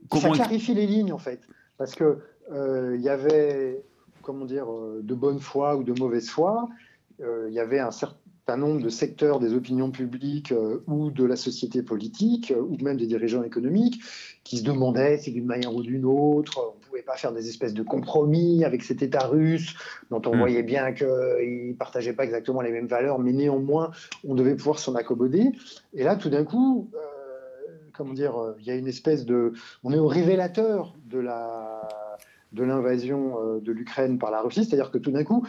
comment. 0.10 0.34
Ça 0.34 0.44
clarifie 0.44 0.74
les 0.74 0.86
lignes, 0.86 1.14
en 1.14 1.18
fait. 1.18 1.40
Parce 1.78 1.96
que 1.96 2.18
il 2.52 3.02
y 3.02 3.10
avait, 3.10 3.82
comment 4.22 4.46
dire, 4.46 4.68
de 5.02 5.14
bonne 5.14 5.40
foi 5.40 5.78
ou 5.78 5.84
de 5.84 5.98
mauvaise 5.98 6.30
foi. 6.30 6.68
Il 7.20 7.54
y 7.54 7.60
avait 7.60 7.80
un 7.80 7.92
certain 7.92 8.18
un 8.48 8.58
nombre 8.58 8.82
de 8.82 8.90
secteurs 8.90 9.40
des 9.40 9.54
opinions 9.54 9.92
publiques 9.92 10.52
euh, 10.52 10.84
ou 10.88 11.12
de 11.12 11.24
la 11.24 11.36
société 11.36 11.82
politique, 11.82 12.52
euh, 12.52 12.62
ou 12.62 12.78
même 12.82 12.98
des 12.98 13.08
dirigeants 13.08 13.44
économiques, 13.44 14.02
qui 14.44 14.58
se 14.58 14.64
demandaient 14.64 15.18
si 15.18 15.32
d'une 15.32 15.46
manière 15.46 15.74
ou 15.74 15.82
d'une 15.82 16.06
autre, 16.06 16.60
on 16.60 16.78
ne 16.78 16.86
pouvait 16.86 17.02
pas 17.02 17.16
faire 17.16 17.32
des 17.32 17.48
espèces 17.48 17.74
de 17.74 17.84
compromis 17.84 18.66
avec 18.66 18.84
cet 18.84 19.02
État 19.02 19.28
russe, 19.28 19.76
dont 20.10 20.22
on 20.26 20.36
hmm. 20.36 20.40
voyait 20.40 20.64
bien 20.64 20.92
qu'il 20.92 21.08
ne 21.08 21.74
partageait 21.74 22.14
pas 22.14 22.26
exactement 22.26 22.62
les 22.62 22.72
mêmes 22.72 22.88
valeurs, 22.88 23.20
mais 23.20 23.32
néanmoins, 23.32 23.92
on 24.28 24.36
devait 24.36 24.56
pouvoir 24.56 24.80
s'en 24.80 24.96
accommoder. 24.96 25.52
Et 25.94 26.04
là, 26.04 26.18
tout 26.18 26.30
d'un 26.30 26.44
coup, 26.44 26.90
euh, 26.96 27.00
comment 27.94 28.14
dire, 28.14 28.36
il 28.60 28.66
y 28.66 28.72
a 28.72 28.76
une 28.76 28.88
espèce 28.88 29.26
de... 29.26 29.54
On 29.84 29.94
est 29.94 30.00
au 30.00 30.08
révélateur 30.08 30.96
de 31.06 31.20
la 31.20 31.88
de 32.52 32.64
l'invasion 32.64 33.60
de 33.60 33.72
l'Ukraine 33.72 34.20
par 34.20 34.30
la 34.30 34.40
Russie, 34.42 34.64
c'est-à-dire 34.64 34.92
que 34.92 35.00
tout 35.00 35.10
d'un 35.10 35.24
coup, 35.24 35.44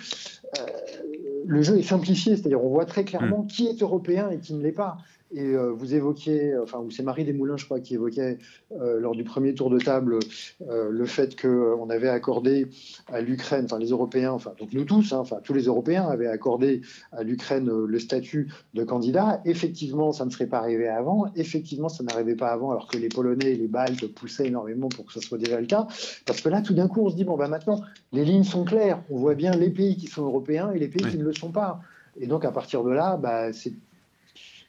le 1.46 1.62
jeu 1.62 1.78
est 1.78 1.82
simplifié, 1.82 2.36
c'est-à-dire 2.36 2.62
on 2.62 2.68
voit 2.68 2.86
très 2.86 3.04
clairement 3.04 3.42
mm. 3.42 3.46
qui 3.46 3.66
est 3.66 3.82
européen 3.82 4.30
et 4.30 4.38
qui 4.38 4.54
ne 4.54 4.62
l'est 4.62 4.72
pas. 4.72 4.98
Et 5.34 5.42
euh, 5.42 5.72
vous 5.72 5.94
évoquiez, 5.94 6.56
enfin, 6.62 6.84
c'est 6.90 7.02
Marie 7.02 7.24
Desmoulins, 7.24 7.56
je 7.56 7.64
crois, 7.64 7.80
qui 7.80 7.94
évoquait 7.94 8.38
euh, 8.80 9.00
lors 9.00 9.16
du 9.16 9.24
premier 9.24 9.52
tour 9.52 9.68
de 9.68 9.78
table 9.78 10.20
euh, 10.68 10.90
le 10.90 11.06
fait 11.06 11.40
qu'on 11.40 11.90
avait 11.90 12.08
accordé 12.08 12.68
à 13.08 13.20
l'Ukraine, 13.20 13.64
enfin 13.64 13.80
les 13.80 13.88
Européens, 13.88 14.30
enfin 14.30 14.52
donc 14.56 14.72
nous 14.72 14.84
tous, 14.84 15.12
hein, 15.12 15.18
enfin 15.18 15.40
tous 15.42 15.52
les 15.52 15.64
Européens 15.64 16.06
avaient 16.06 16.28
accordé 16.28 16.82
à 17.10 17.24
l'Ukraine 17.24 17.68
le 17.68 17.98
statut 17.98 18.52
de 18.74 18.84
candidat. 18.84 19.42
Effectivement, 19.44 20.12
ça 20.12 20.24
ne 20.24 20.30
serait 20.30 20.46
pas 20.46 20.58
arrivé 20.58 20.86
avant. 20.86 21.26
Effectivement, 21.34 21.88
ça 21.88 22.04
n'arrivait 22.04 22.36
pas 22.36 22.50
avant, 22.52 22.70
alors 22.70 22.86
que 22.86 22.96
les 22.96 23.08
Polonais 23.08 23.54
et 23.54 23.56
les 23.56 23.66
Baltes 23.66 24.06
poussaient 24.14 24.46
énormément 24.46 24.88
pour 24.88 25.04
que 25.06 25.12
ce 25.12 25.20
soit 25.20 25.38
déjà 25.38 25.60
le 25.60 25.66
cas. 25.66 25.88
Parce 26.26 26.42
que 26.42 26.48
là, 26.48 26.62
tout 26.62 26.74
d'un 26.74 26.86
coup, 26.86 27.00
on 27.04 27.10
se 27.10 27.16
dit 27.16 27.24
bon, 27.24 27.36
ben 27.36 27.48
maintenant, 27.48 27.80
les 28.12 28.24
lignes 28.24 28.44
sont 28.44 28.64
claires. 28.64 29.02
On 29.10 29.18
voit 29.18 29.34
bien 29.34 29.50
les 29.50 29.70
pays 29.70 29.96
qui 29.96 30.06
sont 30.06 30.22
européens 30.22 30.70
et 30.70 30.78
les 30.78 30.88
pays 30.88 31.10
qui 31.10 31.18
ne 31.18 31.24
le 31.24 31.32
sont 31.32 31.50
pas. 31.50 31.80
Et 32.20 32.28
donc, 32.28 32.44
à 32.44 32.52
partir 32.52 32.84
de 32.84 32.90
là, 32.90 33.16
bah, 33.16 33.52
c'est 33.52 33.72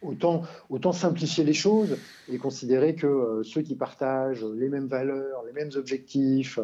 autant, 0.06 0.92
simplifier 0.92 1.44
les 1.44 1.54
choses 1.54 1.98
et 2.32 2.38
considérer 2.38 2.96
que 2.96 3.08
euh, 3.08 3.44
ceux 3.44 3.62
qui 3.62 3.76
partagent 3.76 4.44
les 4.44 4.70
mêmes 4.70 4.88
valeurs, 4.88 5.44
les 5.46 5.54
mêmes 5.54 5.72
objectifs, 5.76 6.60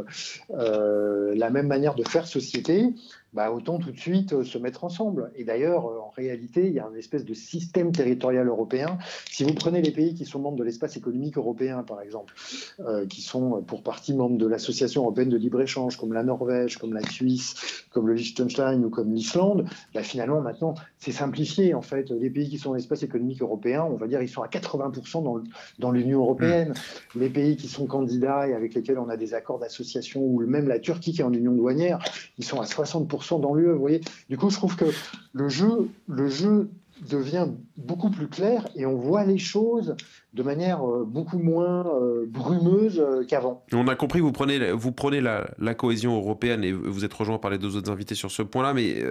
euh, 0.52 1.34
la 1.36 1.50
même 1.50 1.68
manière 1.68 1.96
de 1.96 2.04
faire 2.04 2.28
société, 2.28 2.94
bah, 3.34 3.50
autant 3.52 3.80
tout 3.80 3.92
de 3.92 3.98
suite 3.98 4.34
euh, 4.34 4.44
se 4.44 4.58
mettre 4.58 4.84
ensemble. 4.84 5.32
Et 5.36 5.46
d'ailleurs, 5.46 5.86
euh, 5.86 6.00
en 6.00 6.10
réalité, 6.10 6.68
il 6.68 6.74
y 6.74 6.80
a 6.80 6.86
un 6.86 6.96
espèce 6.96 7.24
de 7.24 7.34
système 7.34 7.94
territorial 7.94 8.48
européen. 8.48 8.98
Si 9.30 9.46
vous 9.46 9.54
prenez 9.54 9.82
les 9.82 9.92
pays 9.92 10.14
qui 10.14 10.26
sont 10.26 10.40
membres 10.40 10.58
de 10.58 10.66
l'espace 10.66 10.98
économique 10.98 11.38
européen, 11.38 11.84
par 11.84 12.02
exemple, 12.02 12.34
euh, 12.82 13.06
qui 13.06 13.22
sont 13.22 13.62
pour 13.64 13.84
partie 13.84 14.14
membres 14.14 14.38
de 14.38 14.46
l'Association 14.46 15.04
européenne 15.04 15.30
de 15.30 15.38
libre-échange, 15.38 15.96
comme 15.96 16.12
la 16.12 16.24
Norvège, 16.24 16.78
comme 16.78 16.94
la 16.94 17.08
Suisse, 17.10 17.86
comme 17.92 18.08
le 18.08 18.16
Liechtenstein 18.16 18.84
ou 18.84 18.90
comme 18.90 19.14
l'Islande, 19.14 19.66
bah, 19.94 20.04
finalement, 20.04 20.42
maintenant, 20.42 20.76
c'est 20.98 21.14
simplifié. 21.14 21.74
En 21.74 21.82
fait, 21.82 22.10
les 22.10 22.30
pays 22.30 22.50
qui 22.50 22.58
sont 22.58 22.72
dans 22.72 22.76
l'espace 22.76 23.04
économique 23.04 23.42
européen, 23.42 23.88
on 23.90 23.96
va 23.96 24.08
dire, 24.08 24.22
ils 24.22 24.30
sont 24.30 24.42
à 24.42 24.48
80% 24.48 25.24
dans, 25.24 25.42
dans 25.80 25.92
l'Union 25.92 26.20
européenne. 26.20 26.74
Mmh. 27.16 27.20
Les 27.20 27.30
pays 27.30 27.56
qui 27.56 27.70
sont 27.70 27.86
candidats 27.86 28.48
et 28.50 28.54
avec 28.54 28.74
lesquels 28.74 29.00
on 29.00 29.08
a 29.08 29.16
des 29.16 29.34
accords 29.34 29.60
d'association, 29.60 30.22
ou 30.22 30.42
même 30.46 30.68
la 30.68 30.80
Turquie 30.80 31.14
qui 31.14 31.22
est 31.22 31.24
en 31.24 31.32
union 31.32 31.54
douanière, 31.54 32.00
ils 32.38 32.44
sont 32.44 32.60
à 32.60 32.66
60% 32.66 33.21
dans 33.30 33.54
l'UE. 33.54 33.72
Vous 33.72 33.80
voyez 33.80 34.02
Du 34.30 34.38
coup, 34.38 34.50
je 34.50 34.58
trouve 34.58 34.76
que 34.76 34.86
le 35.34 35.50
jeu, 35.50 35.90
le 36.08 36.28
jeu 36.28 36.70
devient 37.10 37.48
beaucoup 37.78 38.10
plus 38.10 38.28
clair 38.28 38.68
et 38.76 38.86
on 38.86 38.96
voit 38.96 39.26
les 39.26 39.38
choses 39.38 39.96
de 40.34 40.44
manière 40.44 40.88
euh, 40.88 41.04
beaucoup 41.06 41.40
moins 41.40 41.86
euh, 41.88 42.26
brumeuse 42.28 43.00
euh, 43.00 43.24
qu'avant. 43.26 43.66
On 43.74 43.88
a 43.88 43.96
compris, 43.96 44.20
vous 44.20 44.32
prenez, 44.32 44.72
vous 44.72 44.92
prenez 44.92 45.20
la, 45.20 45.74
cohésion 45.74 46.16
européenne 46.16 46.64
et 46.64 46.72
vous 46.72 47.04
êtes 47.04 47.14
rejoint 47.14 47.40
par 47.40 47.50
les 47.50 47.58
deux 47.58 47.76
autres 47.76 47.92
invités 47.92 48.16
sur 48.16 48.30
ce 48.30 48.44
point-là, 48.44 48.74
mais 48.74 49.04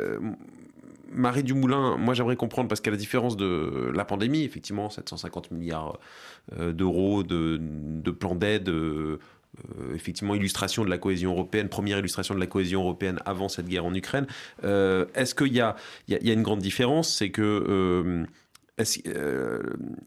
Marie 1.13 1.43
Dumoulin, 1.43 1.97
moi 1.97 2.15
j'aimerais 2.15 2.37
comprendre, 2.37 2.69
parce 2.69 2.81
qu'à 2.81 2.91
la 2.91 2.97
différence 2.97 3.37
de 3.37 3.91
la 3.93 4.05
pandémie, 4.05 4.43
effectivement, 4.43 4.91
750 4.91 5.51
milliards 5.51 5.99
d'euros 6.57 7.23
de, 7.23 7.59
de 7.61 8.11
plans 8.11 8.35
d'aide 8.35 8.69
euh, 8.69 9.19
effectivement 9.95 10.35
illustration 10.35 10.85
de 10.85 10.91
la 10.91 10.99
cohésion 10.99 11.33
européenne, 11.33 11.69
première 11.69 11.99
illustration 11.99 12.35
de 12.35 12.41
la 12.41 12.47
cohésion 12.47 12.83
européenne 12.83 13.19
avant 13.25 13.49
cette 13.49 13.67
guerre 13.67 13.85
en 13.85 13.95
Ukraine. 13.95 14.27
Euh, 14.65 15.07
est-ce 15.15 15.35
qu'il 15.35 15.53
y 15.53 15.61
a, 15.61 15.77
une 16.09 16.43
grande 16.43 16.61
différence? 16.61 17.17
C'est 17.17 17.31
que 17.31 18.27
euh, 18.79 19.63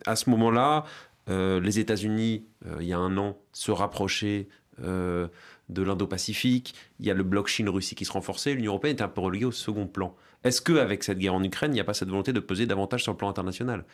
à 0.06 0.16
ce 0.16 0.30
moment-là, 0.30 0.86
les 1.28 1.80
États-Unis, 1.80 2.46
il 2.80 2.86
y 2.86 2.94
a 2.94 2.98
un 2.98 3.18
an, 3.18 3.38
se 3.52 3.72
rapprochaient 3.72 4.48
de 4.80 5.82
l'Indo-Pacifique. 5.82 6.74
Il 7.00 7.06
y 7.06 7.12
a 7.12 7.14
le 7.14 7.24
bloc 7.24 7.48
Chine-Russie 7.48 7.96
qui 7.96 8.06
se 8.06 8.12
renforçait. 8.12 8.54
L'Union 8.54 8.72
européenne 8.72 8.98
est 8.98 9.02
un 9.02 9.08
peu 9.08 9.22
reléguée 9.22 9.46
au 9.46 9.52
second 9.52 9.88
plan. 9.88 10.16
Est-ce 10.44 10.62
qu'avec 10.62 11.04
cette 11.04 11.20
guerre 11.20 11.36
en 11.36 11.44
Ukraine, 11.44 11.72
il 11.72 11.76
n'y 11.76 11.80
a 11.80 11.86
pas 11.86 11.94
cette 11.94 12.10
volonté 12.10 12.34
de 12.34 12.40
peser 12.40 12.66
davantage 12.66 13.04
sur 13.04 13.14
le 13.14 13.18
plan 13.18 13.30
international? 13.30 13.86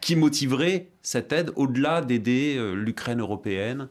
Qui 0.00 0.16
motiverait 0.16 0.88
cette 1.02 1.32
aide 1.32 1.52
au-delà 1.56 2.02
d'aider 2.02 2.56
euh, 2.58 2.74
l'Ukraine 2.74 3.20
européenne 3.20 3.88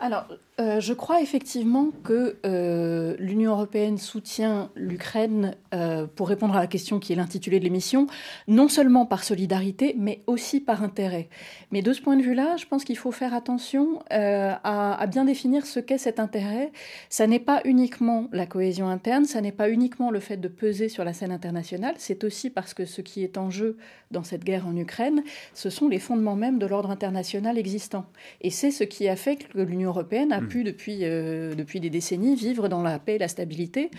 alors, 0.00 0.26
euh, 0.60 0.78
je 0.78 0.92
crois 0.92 1.22
effectivement 1.22 1.90
que 2.04 2.36
euh, 2.44 3.16
l'Union 3.18 3.52
européenne 3.52 3.96
soutient 3.96 4.70
l'Ukraine, 4.74 5.56
euh, 5.72 6.06
pour 6.06 6.28
répondre 6.28 6.54
à 6.54 6.60
la 6.60 6.66
question 6.66 6.98
qui 6.98 7.14
est 7.14 7.16
l'intitulé 7.16 7.58
de 7.58 7.64
l'émission, 7.64 8.06
non 8.46 8.68
seulement 8.68 9.06
par 9.06 9.24
solidarité, 9.24 9.94
mais 9.96 10.20
aussi 10.26 10.60
par 10.60 10.82
intérêt. 10.82 11.28
Mais 11.70 11.80
de 11.80 11.92
ce 11.94 12.02
point 12.02 12.16
de 12.16 12.22
vue-là, 12.22 12.56
je 12.58 12.66
pense 12.66 12.84
qu'il 12.84 12.98
faut 12.98 13.12
faire 13.12 13.32
attention 13.32 14.00
à, 14.10 15.06
bien 15.06 15.24
définir 15.24 15.64
ce 15.64 15.80
qu'est 15.80 15.98
cet 15.98 16.20
intérêt. 16.20 16.72
Ça 17.08 17.26
n'est 17.26 17.38
pas 17.38 17.62
uniquement 17.64 18.28
la 18.32 18.46
cohésion 18.46 18.88
interne, 18.88 19.24
ça 19.24 19.40
n'est 19.40 19.52
pas 19.52 19.70
uniquement 19.70 20.10
le 20.10 20.20
fait 20.20 20.36
de 20.36 20.48
peser 20.48 20.88
sur 20.88 21.04
la 21.04 21.12
scène 21.12 21.32
internationale, 21.32 21.94
c'est 21.96 22.22
aussi 22.24 22.50
parce 22.50 22.74
que 22.74 22.84
ce 22.84 23.00
qui 23.00 23.24
est 23.24 23.38
en 23.38 23.50
jeu 23.50 23.76
dans 24.10 24.24
cette 24.24 24.44
guerre 24.44 24.66
en 24.66 24.76
Ukraine, 24.76 25.22
ce 25.54 25.70
sont 25.70 25.88
les 25.88 26.00
fondements 26.00 26.36
même 26.36 26.58
de 26.58 26.66
l'ordre 26.66 26.90
international 26.90 27.58
existant. 27.58 28.06
Et 28.40 28.50
c'est 28.50 28.70
ce 28.70 28.84
qui 28.84 29.08
a 29.08 29.16
fait 29.16 29.36
que 29.36 29.60
l'Union 29.60 29.90
européenne 29.90 30.32
a 30.32 30.40
hmm. 30.40 30.49
Pu, 30.50 30.64
depuis, 30.64 30.98
euh, 31.02 31.54
depuis 31.54 31.80
des 31.80 31.88
décennies, 31.88 32.34
vivre 32.34 32.68
dans 32.68 32.82
la 32.82 32.98
paix 32.98 33.14
et 33.14 33.18
la 33.18 33.28
stabilité. 33.28 33.90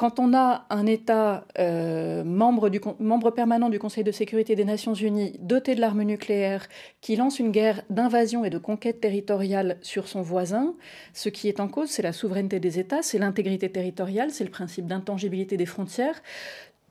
Quand 0.00 0.18
on 0.18 0.32
a 0.32 0.64
un 0.70 0.86
État 0.86 1.44
euh, 1.58 2.24
membre 2.24 3.30
permanent 3.30 3.68
du 3.68 3.78
Conseil 3.78 4.02
de 4.02 4.10
sécurité 4.10 4.56
des 4.56 4.64
Nations 4.64 4.94
Unies, 4.94 5.34
doté 5.40 5.74
de 5.74 5.80
l'arme 5.82 6.04
nucléaire, 6.04 6.66
qui 7.02 7.16
lance 7.16 7.38
une 7.38 7.50
guerre 7.50 7.82
d'invasion 7.90 8.42
et 8.46 8.48
de 8.48 8.56
conquête 8.56 9.02
territoriale 9.02 9.76
sur 9.82 10.08
son 10.08 10.22
voisin, 10.22 10.74
ce 11.12 11.28
qui 11.28 11.48
est 11.48 11.60
en 11.60 11.68
cause, 11.68 11.90
c'est 11.90 12.00
la 12.00 12.14
souveraineté 12.14 12.60
des 12.60 12.78
États, 12.78 13.02
c'est 13.02 13.18
l'intégrité 13.18 13.68
territoriale, 13.68 14.30
c'est 14.30 14.44
le 14.44 14.50
principe 14.50 14.86
d'intangibilité 14.86 15.58
des 15.58 15.66
frontières 15.66 16.22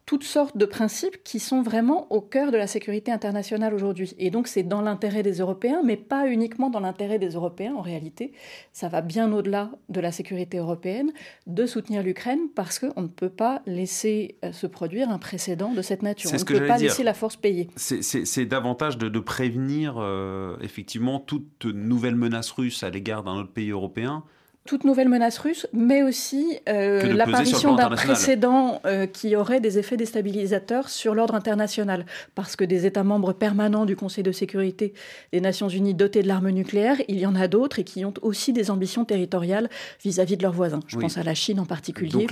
toutes 0.10 0.24
sortes 0.24 0.58
de 0.58 0.65
principes 0.65 1.24
qui 1.24 1.39
sont 1.39 1.62
vraiment 1.62 2.12
au 2.12 2.19
cœur 2.19 2.52
de 2.52 2.58
la 2.58 2.65
sécurité 2.65 3.12
internationale 3.12 3.76
aujourd'hui. 3.76 4.15
Et 4.17 4.32
donc 4.32 4.48
c'est 4.48 4.63
dans 4.63 4.82
l'intérêt 4.82 5.22
des 5.22 5.34
Européens, 5.34 5.84
mais 5.86 5.98
pas 5.98 6.28
uniquement 6.28 6.72
dans 6.72 6.80
l'intérêt 6.80 7.19
des 7.19 7.30
Européens 7.34 7.76
en 7.76 7.82
réalité. 7.82 8.34
Ça 8.74 8.88
va 8.88 9.02
bien 9.02 9.32
au-delà 9.32 9.69
de 9.89 10.02
la 10.02 10.12
sécurité 10.12 10.58
européenne 10.58 11.12
de 11.45 11.67
soutenir 11.67 12.02
l'Ukraine 12.02 12.39
parce 12.56 12.80
qu'on 12.80 13.04
ne 13.04 13.08
peut 13.08 13.30
pas 13.30 13.62
laisser 13.67 14.39
euh, 14.43 14.52
se 14.52 14.65
produire 14.65 15.12
un 15.12 15.19
précédent 15.19 15.74
de 15.74 15.84
cette 15.84 16.02
nature. 16.02 16.32
On 16.34 16.39
ne 16.39 16.43
peut 16.43 16.65
pas 16.65 16.80
laisser 16.80 17.04
la 17.04 17.13
force 17.13 17.36
payer. 17.36 17.67
C'est 17.76 18.45
davantage 18.48 18.98
de, 18.98 19.19
prévenir 19.19 19.98
euh, 20.00 20.58
effectivement 20.62 21.19
toute 21.19 21.65
nouvelle 21.65 22.15
menace 22.15 22.50
russe 22.50 22.82
à 22.82 22.89
l'égard 22.89 23.22
d'un 23.22 23.36
autre 23.36 23.52
pays 23.54 23.69
européen 23.69 24.24
toute 24.69 24.84
nouvelle 24.84 25.10
menace 25.10 25.39
russe, 25.39 25.65
mais 25.73 26.03
aussi 26.03 26.60
euh, 26.69 27.01
l'apparition 27.13 27.73
d'un 27.73 27.89
précédent 27.89 28.84
euh, 28.86 29.08
qui 29.08 29.36
aurait 29.36 29.60
des 29.60 29.79
effets 29.79 29.97
déstabilisateurs 29.97 30.89
sur 30.89 31.15
l'ordre 31.15 31.34
international. 31.34 32.05
Parce 32.36 32.55
que 32.55 32.63
des 32.63 32.86
États 32.86 33.03
membres 33.03 33.34
permanents 33.34 33.88
du 33.88 33.95
Conseil 33.95 34.23
de 34.23 34.32
sécurité 34.32 34.93
des 35.32 35.41
Nations 35.41 35.69
Unies 35.69 35.95
dotés 35.95 36.21
de 36.21 36.27
l'arme 36.27 36.51
nucléaire, 36.51 36.97
il 37.08 37.17
y 37.17 37.25
en 37.25 37.34
a 37.34 37.47
d'autres 37.47 37.79
et 37.79 37.84
qui 37.84 38.05
ont 38.05 38.13
aussi 38.21 38.53
des 38.53 38.69
ambitions 38.69 39.05
territoriales 39.05 39.71
vis-à-vis 40.03 40.38
de 40.38 40.43
leurs 40.43 40.53
voisins. 40.53 40.82
Je 40.86 40.97
pense 40.97 41.17
à 41.17 41.23
la 41.23 41.34
Chine 41.34 41.60
en 41.60 41.65
particulier. 41.65 42.12
Donc 42.12 42.32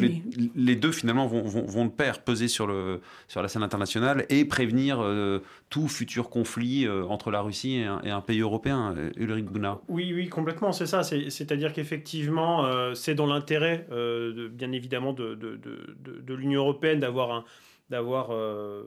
les, 0.55 0.75
deux, 0.75 0.91
finalement, 0.91 1.25
vont, 1.25 1.41
vont, 1.41 1.65
vont, 1.65 1.85
de 1.85 1.91
pair, 1.91 2.21
peser 2.21 2.49
sur, 2.49 2.67
le, 2.67 3.01
sur 3.27 3.41
la 3.41 3.47
scène 3.47 3.63
internationale 3.63 4.27
et 4.29 4.45
prévenir 4.45 4.99
euh, 5.01 5.39
tout 5.71 5.87
futur 5.87 6.29
conflit 6.29 6.87
entre 6.87 7.31
la 7.31 7.41
Russie 7.41 7.83
et 8.03 8.11
un, 8.11 8.21
pays 8.21 8.41
européen. 8.41 8.93
Ulrich 9.15 9.45
Bouna. 9.45 9.79
Oui, 9.87 10.13
oui, 10.13 10.29
complètement, 10.29 10.71
c'est 10.71 10.85
ça. 10.85 11.01
C'est-à-dire 11.01 11.73
qu'effectivement, 11.73 12.26
euh, 12.65 12.93
c'est 12.93 13.15
dans 13.15 13.25
l'intérêt, 13.25 13.87
euh, 13.91 14.49
bien 14.49 14.71
évidemment, 14.71 15.13
de, 15.13 16.33
l'Union 16.33 16.61
européenne 16.61 16.99
d'avoir 16.99 17.45
d'avoir, 17.89 18.31
euh, 18.31 18.83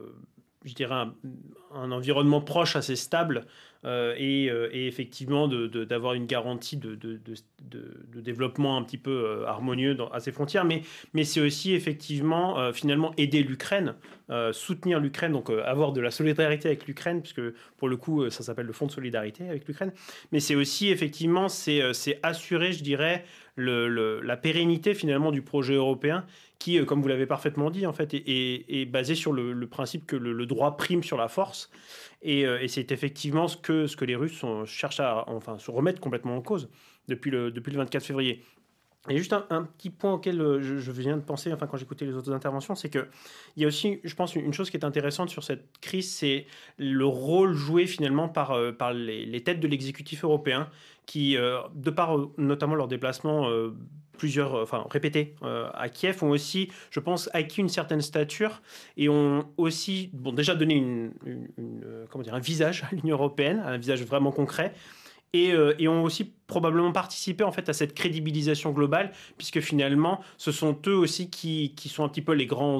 un, 0.91 1.91
environnement 1.91 2.41
proche, 2.41 2.75
assez 2.75 2.95
stable, 2.95 3.47
euh, 3.83 4.15
euh, 4.19 4.69
et, 4.71 4.87
effectivement 4.87 5.47
d'avoir 5.47 6.13
une 6.13 6.27
garantie 6.27 6.77
de, 6.77 6.97
développement 8.21 8.77
un 8.77 8.83
petit 8.83 8.97
peu 8.97 9.11
euh, 9.11 9.47
harmonieux 9.47 9.97
à 10.13 10.19
ses 10.19 10.31
frontières. 10.31 10.65
Mais, 10.65 10.83
mais 11.13 11.23
c'est 11.23 11.41
aussi 11.41 11.73
effectivement 11.73 12.71
finalement 12.73 13.13
aider 13.17 13.43
l'Ukraine, 13.43 13.95
soutenir 14.51 14.99
l'Ukraine, 14.99 15.31
donc 15.31 15.49
avoir 15.49 15.93
de 15.93 16.01
la 16.01 16.11
solidarité 16.11 16.67
avec 16.67 16.87
l'Ukraine, 16.87 17.21
puisque 17.21 17.41
pour 17.77 17.89
le 17.89 17.97
coup 17.97 18.29
ça 18.29 18.43
s'appelle 18.43 18.65
le 18.65 18.73
fonds 18.73 18.87
de 18.87 18.91
solidarité 18.91 19.49
avec 19.49 19.67
l'Ukraine. 19.67 19.91
Mais 20.31 20.39
c'est 20.39 20.55
aussi 20.55 20.89
effectivement 20.89 21.49
c'est 21.49 21.81
assurer, 22.23 22.73
je 22.73 22.83
dirais, 22.83 23.25
la 23.57 24.37
pérennité 24.37 24.93
finalement 24.93 25.31
du 25.31 25.41
projet 25.41 25.73
européen 25.75 26.25
qui, 26.61 26.83
comme 26.85 27.01
vous 27.01 27.07
l'avez 27.07 27.25
parfaitement 27.25 27.71
dit, 27.71 27.87
en 27.87 27.93
fait, 27.93 28.13
est, 28.13 28.85
basé 28.85 29.15
sur 29.15 29.33
le, 29.33 29.65
principe 29.65 30.05
que 30.05 30.15
le, 30.15 30.45
droit 30.45 30.77
prime 30.77 31.03
sur 31.03 31.17
la 31.17 31.27
force. 31.27 31.71
Euh, 32.25 32.59
et, 32.59 32.67
c'est 32.67 32.91
effectivement 32.91 33.47
ce 33.47 33.57
que, 33.57 33.87
ce 33.87 33.95
que 33.95 34.05
les 34.05 34.15
Russes 34.15 34.43
cherchent 34.65 34.99
à 34.99 35.23
enfin, 35.27 35.57
se 35.57 35.71
remettre 35.71 35.99
complètement 35.99 36.35
en 36.35 36.41
cause 36.41 36.69
depuis 37.07 37.31
le, 37.31 37.51
depuis 37.51 37.71
le 37.71 37.77
24 37.77 38.05
février. 38.05 38.43
Et 39.09 39.17
juste 39.17 39.33
un, 39.33 39.63
petit 39.63 39.89
point 39.89 40.13
auquel 40.13 40.39
euh, 40.39 40.61
je, 40.61 40.91
viens 40.91 41.17
de 41.17 41.23
penser, 41.23 41.51
enfin 41.51 41.65
quand 41.65 41.77
j'écoutais 41.77 42.05
les 42.05 42.13
autres 42.13 42.31
interventions, 42.31 42.75
c'est 42.75 42.89
que 42.89 43.07
il 43.55 43.63
y 43.63 43.65
a 43.65 43.67
aussi, 43.67 43.99
je 44.03 44.13
pense, 44.13 44.35
une 44.35 44.53
chose 44.53 44.69
qui 44.69 44.77
est 44.77 44.85
intéressante 44.85 45.31
sur 45.31 45.43
cette 45.43 45.79
crise, 45.81 46.13
c'est 46.13 46.45
le 46.77 47.05
rôle 47.05 47.53
joué 47.53 47.87
finalement 47.87 48.29
par, 48.29 48.51
euh, 48.51 48.71
par 48.71 48.93
les, 48.93 49.43
têtes 49.43 49.59
de 49.59 49.67
l'exécutif 49.67 50.23
européen, 50.23 50.69
qui, 51.07 51.35
de 51.35 51.89
par 51.89 52.15
notamment 52.37 52.75
leur 52.75 52.87
déplacement 52.87 53.49
plusieurs, 54.21 54.53
euh, 54.53 54.61
enfin 54.61 54.85
répétés 54.91 55.33
euh, 55.41 55.67
à 55.73 55.89
Kiev, 55.89 56.23
ont 56.23 56.29
aussi, 56.29 56.69
je 56.91 56.99
pense, 56.99 57.27
acquis 57.33 57.59
une 57.59 57.69
certaine 57.69 58.01
stature 58.01 58.61
et 58.95 59.09
ont 59.09 59.47
aussi, 59.57 60.11
bon, 60.13 60.31
déjà 60.31 60.53
donné 60.53 60.75
une, 60.75 61.11
euh, 61.57 62.05
comment 62.07 62.23
dire, 62.23 62.35
un 62.35 62.39
visage 62.39 62.83
à 62.83 62.93
l'Union 62.93 63.15
européenne, 63.15 63.63
un 63.65 63.79
visage 63.79 64.03
vraiment 64.03 64.31
concret. 64.31 64.75
Et, 65.33 65.53
et, 65.79 65.87
ont 65.87 66.03
aussi 66.03 66.33
probablement 66.45 66.91
participé 66.91 67.45
en 67.45 67.53
fait 67.53 67.69
à 67.69 67.73
cette 67.73 67.93
crédibilisation 67.93 68.71
globale, 68.71 69.13
puisque 69.37 69.61
finalement, 69.61 70.19
ce 70.37 70.51
sont 70.51 70.77
eux 70.87 70.95
aussi 70.95 71.29
qui, 71.29 71.73
qui 71.77 71.87
sont 71.87 72.03
un 72.03 72.09
petit 72.09 72.21
peu 72.21 72.33
les 72.33 72.45
grands 72.45 72.79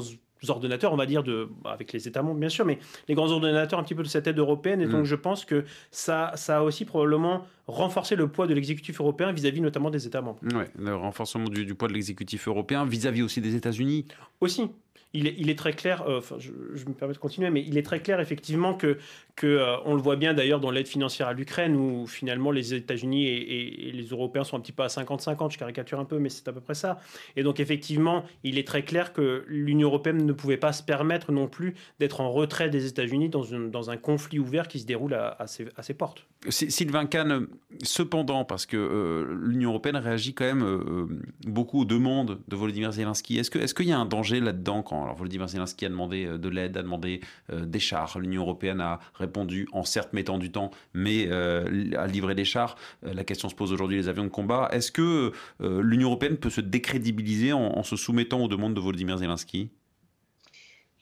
ordinateurs, 0.50 0.94
on 0.94 0.98
va 0.98 1.06
dire, 1.06 1.24
de, 1.24 1.50
avec 1.66 1.94
les 1.94 2.08
États 2.08 2.22
membres 2.22 2.40
bien 2.40 2.50
sûr, 2.50 2.66
mais 2.66 2.80
les 3.08 3.16
grands 3.16 3.30
ordinateurs 3.30 3.80
un 3.80 3.84
petit 3.84 3.96
peu 3.96 4.04
de 4.04 4.08
cette 4.08 4.28
aide 4.28 4.40
européenne. 4.40 4.82
Et 4.82 4.88
donc 4.88 5.02
mm. 5.02 5.06
je 5.06 5.16
pense 5.16 5.46
que 5.46 5.66
ça, 5.92 6.32
ça 6.36 6.58
a 6.58 6.62
aussi 6.62 6.86
probablement 6.86 7.46
renforcé 7.68 8.16
le 8.16 8.28
poids 8.28 8.48
de 8.48 8.54
l'exécutif 8.54 9.00
européen 9.00 9.32
vis-à-vis 9.32 9.62
notamment 9.62 9.90
des 9.90 10.08
États 10.08 10.22
membres. 10.22 10.40
Oui, 10.44 10.64
le 10.78 10.96
renforcement 10.96 11.46
du, 11.46 11.66
du 11.66 11.76
poids 11.76 11.88
de 11.88 11.94
l'exécutif 11.94 12.48
européen 12.48 12.86
vis-à-vis 12.86 13.22
aussi 13.22 13.42
des 13.42 13.56
États-Unis. 13.56 14.06
Aussi, 14.40 14.72
il 15.14 15.50
est, 15.50 15.56
très 15.56 15.74
clair, 15.74 16.04
euh, 16.08 16.20
enfin, 16.20 16.38
je, 16.40 16.52
me 16.86 16.94
permets 16.94 17.14
de 17.14 17.20
continuer, 17.20 17.50
mais 17.50 17.64
il 17.68 17.78
est 17.78 17.84
très 17.84 18.00
clair 18.00 18.22
effectivement 18.22 18.74
que, 18.74 18.98
que 19.36 19.46
euh, 19.46 19.76
on 19.84 19.94
le 19.94 20.02
voit 20.02 20.16
bien 20.16 20.34
d'ailleurs 20.34 20.62
dans 20.62 20.72
l'aide 20.72 20.88
financière 20.88 21.28
à 21.28 21.34
l'Ukraine, 21.34 21.76
où 21.76 22.08
finalement 22.08 22.52
les 22.52 22.74
États-Unis 22.74 23.28
et, 23.28 23.92
les 23.92 24.06
Européens 24.06 24.46
sont 24.46 24.56
un 24.56 24.62
petit 24.62 24.72
peu 24.72 24.84
à 24.84 24.88
50-50, 24.88 25.52
je 25.52 25.58
caricature 25.58 26.00
un 26.00 26.06
peu, 26.06 26.18
mais 26.18 26.30
c'est 26.30 26.48
à 26.48 26.54
peu 26.54 26.62
près 26.62 26.76
ça. 26.76 27.00
Et 27.36 27.44
donc 27.44 27.60
effectivement, 27.60 28.24
il 28.44 28.58
est 28.58 28.66
très 28.66 28.84
clair 28.84 29.12
que 29.12 29.44
l'Union 29.48 29.90
européenne 29.90 30.26
ne 30.26 30.34
pouvait 30.34 30.58
pas 30.58 30.72
se 30.72 30.82
permettre 30.82 31.34
non 31.34 31.48
plus 31.48 31.76
d'être 32.00 32.22
en 32.22 32.32
retrait 32.32 32.70
des 32.70 32.88
États-Unis 32.88 33.28
dans, 33.30 33.44
dans, 33.44 33.90
un 33.90 33.98
conflit 33.98 34.40
ouvert 34.40 34.70
qui 34.70 34.80
se 34.80 34.86
déroule 34.86 35.14
à, 35.14 35.46
ses, 35.48 35.94
portes. 35.94 36.26
Sylvain 36.48 37.06
Kahn, 37.06 37.48
cependant, 37.84 38.46
parce 38.46 38.66
que 38.66 38.78
euh, 38.78 39.38
l'Union 39.42 39.72
européenne 39.72 39.98
réagit 39.98 40.34
quand 40.34 40.46
même 40.46 41.10
beaucoup 41.46 41.82
aux 41.82 41.86
demandes 41.86 42.40
de 42.48 42.56
Volodymyr 42.56 42.94
Zelensky, 42.94 43.38
est-ce 43.38 43.52
qu'il 43.52 43.62
est 43.62 43.74
qu'il 43.74 43.88
y 43.88 43.92
a 43.92 44.00
un 44.00 44.06
danger 44.06 44.40
là-dedans 44.40 44.84
quand 44.84 45.01
alors 45.04 45.16
Volodymyr 45.16 45.48
Zelensky 45.48 45.86
a 45.86 45.90
demandé 45.90 46.26
euh, 46.26 46.38
de 46.38 46.50
l'aide, 46.50 46.78
a 46.78 46.84
demandé 46.84 47.22
euh, 47.52 47.66
des 47.66 47.80
chars. 47.80 48.20
L'Union 48.20 48.42
européenne 48.44 48.82
a 48.82 49.00
répondu 49.16 49.68
en 49.72 49.84
certes 49.84 50.14
mettant 50.14 50.38
du 50.38 50.52
temps, 50.52 50.72
mais 50.94 51.28
euh, 51.28 51.92
a 51.98 52.08
livré 52.08 52.36
des 52.36 52.46
chars. 52.46 52.76
la 53.04 53.24
question 53.24 53.50
se 53.50 53.56
pose 53.56 53.72
aujourd'hui 53.72 53.98
les 53.98 54.08
avions 54.08 54.24
de 54.24 54.30
combat. 54.30 54.70
Est-ce 54.72 54.92
que 54.92 55.32
l'Union 55.60 56.10
européenne 56.10 56.38
peut 56.38 56.50
se 56.50 56.62
décrédibiliser 56.62 57.54
en, 57.54 57.84
se 57.84 57.96
soumettant 57.96 58.44
aux 58.44 58.48
demandes 58.48 58.74
de 58.74 58.80
Volodymyr 58.80 59.18
Zelensky? 59.18 59.70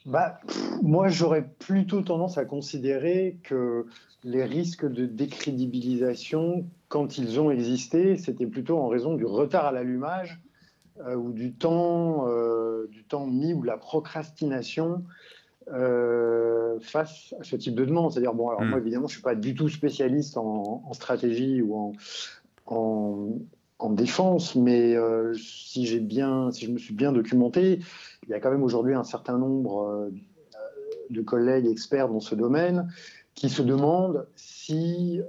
Bah, 0.05 0.39
moi, 0.81 1.09
j'aurais 1.09 1.47
plutôt 1.59 2.01
tendance 2.01 2.37
à 2.37 2.45
considérer 2.45 3.37
que 3.43 3.85
les 4.23 4.43
risques 4.43 4.89
de 4.89 5.05
décrédibilisation, 5.05 6.65
quand 6.87 7.17
ils 7.17 7.39
ont 7.39 7.51
existé, 7.51 8.17
c'était 8.17 8.47
plutôt 8.47 8.77
en 8.77 8.87
raison 8.87 9.15
du 9.15 9.25
retard 9.25 9.65
à 9.65 9.71
l'allumage 9.71 10.39
ou 11.07 11.31
du 11.31 11.53
temps, 11.53 12.27
euh, 12.27 12.87
du 12.91 13.03
temps 13.03 13.25
mis 13.25 13.53
ou 13.53 13.63
la 13.63 13.77
procrastination 13.77 15.03
euh, 15.71 16.79
face 16.81 17.33
à 17.39 17.43
ce 17.43 17.55
type 17.55 17.75
de 17.75 17.85
demande. 17.85 18.11
C'est-à-dire, 18.11 18.33
bon, 18.33 18.49
alors 18.49 18.61
hmm. 18.61 18.69
moi 18.69 18.79
évidemment, 18.79 19.07
je 19.07 19.13
ne 19.13 19.17
suis 19.17 19.21
pas 19.21 19.35
du 19.35 19.55
tout 19.55 19.69
spécialiste 19.69 20.37
en, 20.37 20.91
stratégie 20.93 21.61
ou 21.61 21.93
en, 22.65 23.39
en, 23.79 23.89
défense, 23.91 24.55
mais 24.55 24.95
si 25.35 25.85
j'ai 25.85 25.99
bien, 25.99 26.51
si 26.51 26.65
je 26.65 26.71
me 26.71 26.77
suis 26.77 26.93
bien 26.93 27.11
documenté, 27.11 27.79
il 28.23 28.29
y 28.29 28.33
a 28.33 28.39
quand 28.39 28.51
même 28.51 28.63
aujourd'hui 28.63 28.93
un 28.93 29.03
certain 29.03 29.37
nombre 29.37 30.11
de 31.09 31.21
collègues 31.21 31.65
experts 31.65 32.09
dans 32.09 32.19
ce 32.19 32.35
domaine 32.35 32.91
qui 33.35 33.49
se 33.49 33.61
demandent 33.61 34.27
si, 34.35 35.21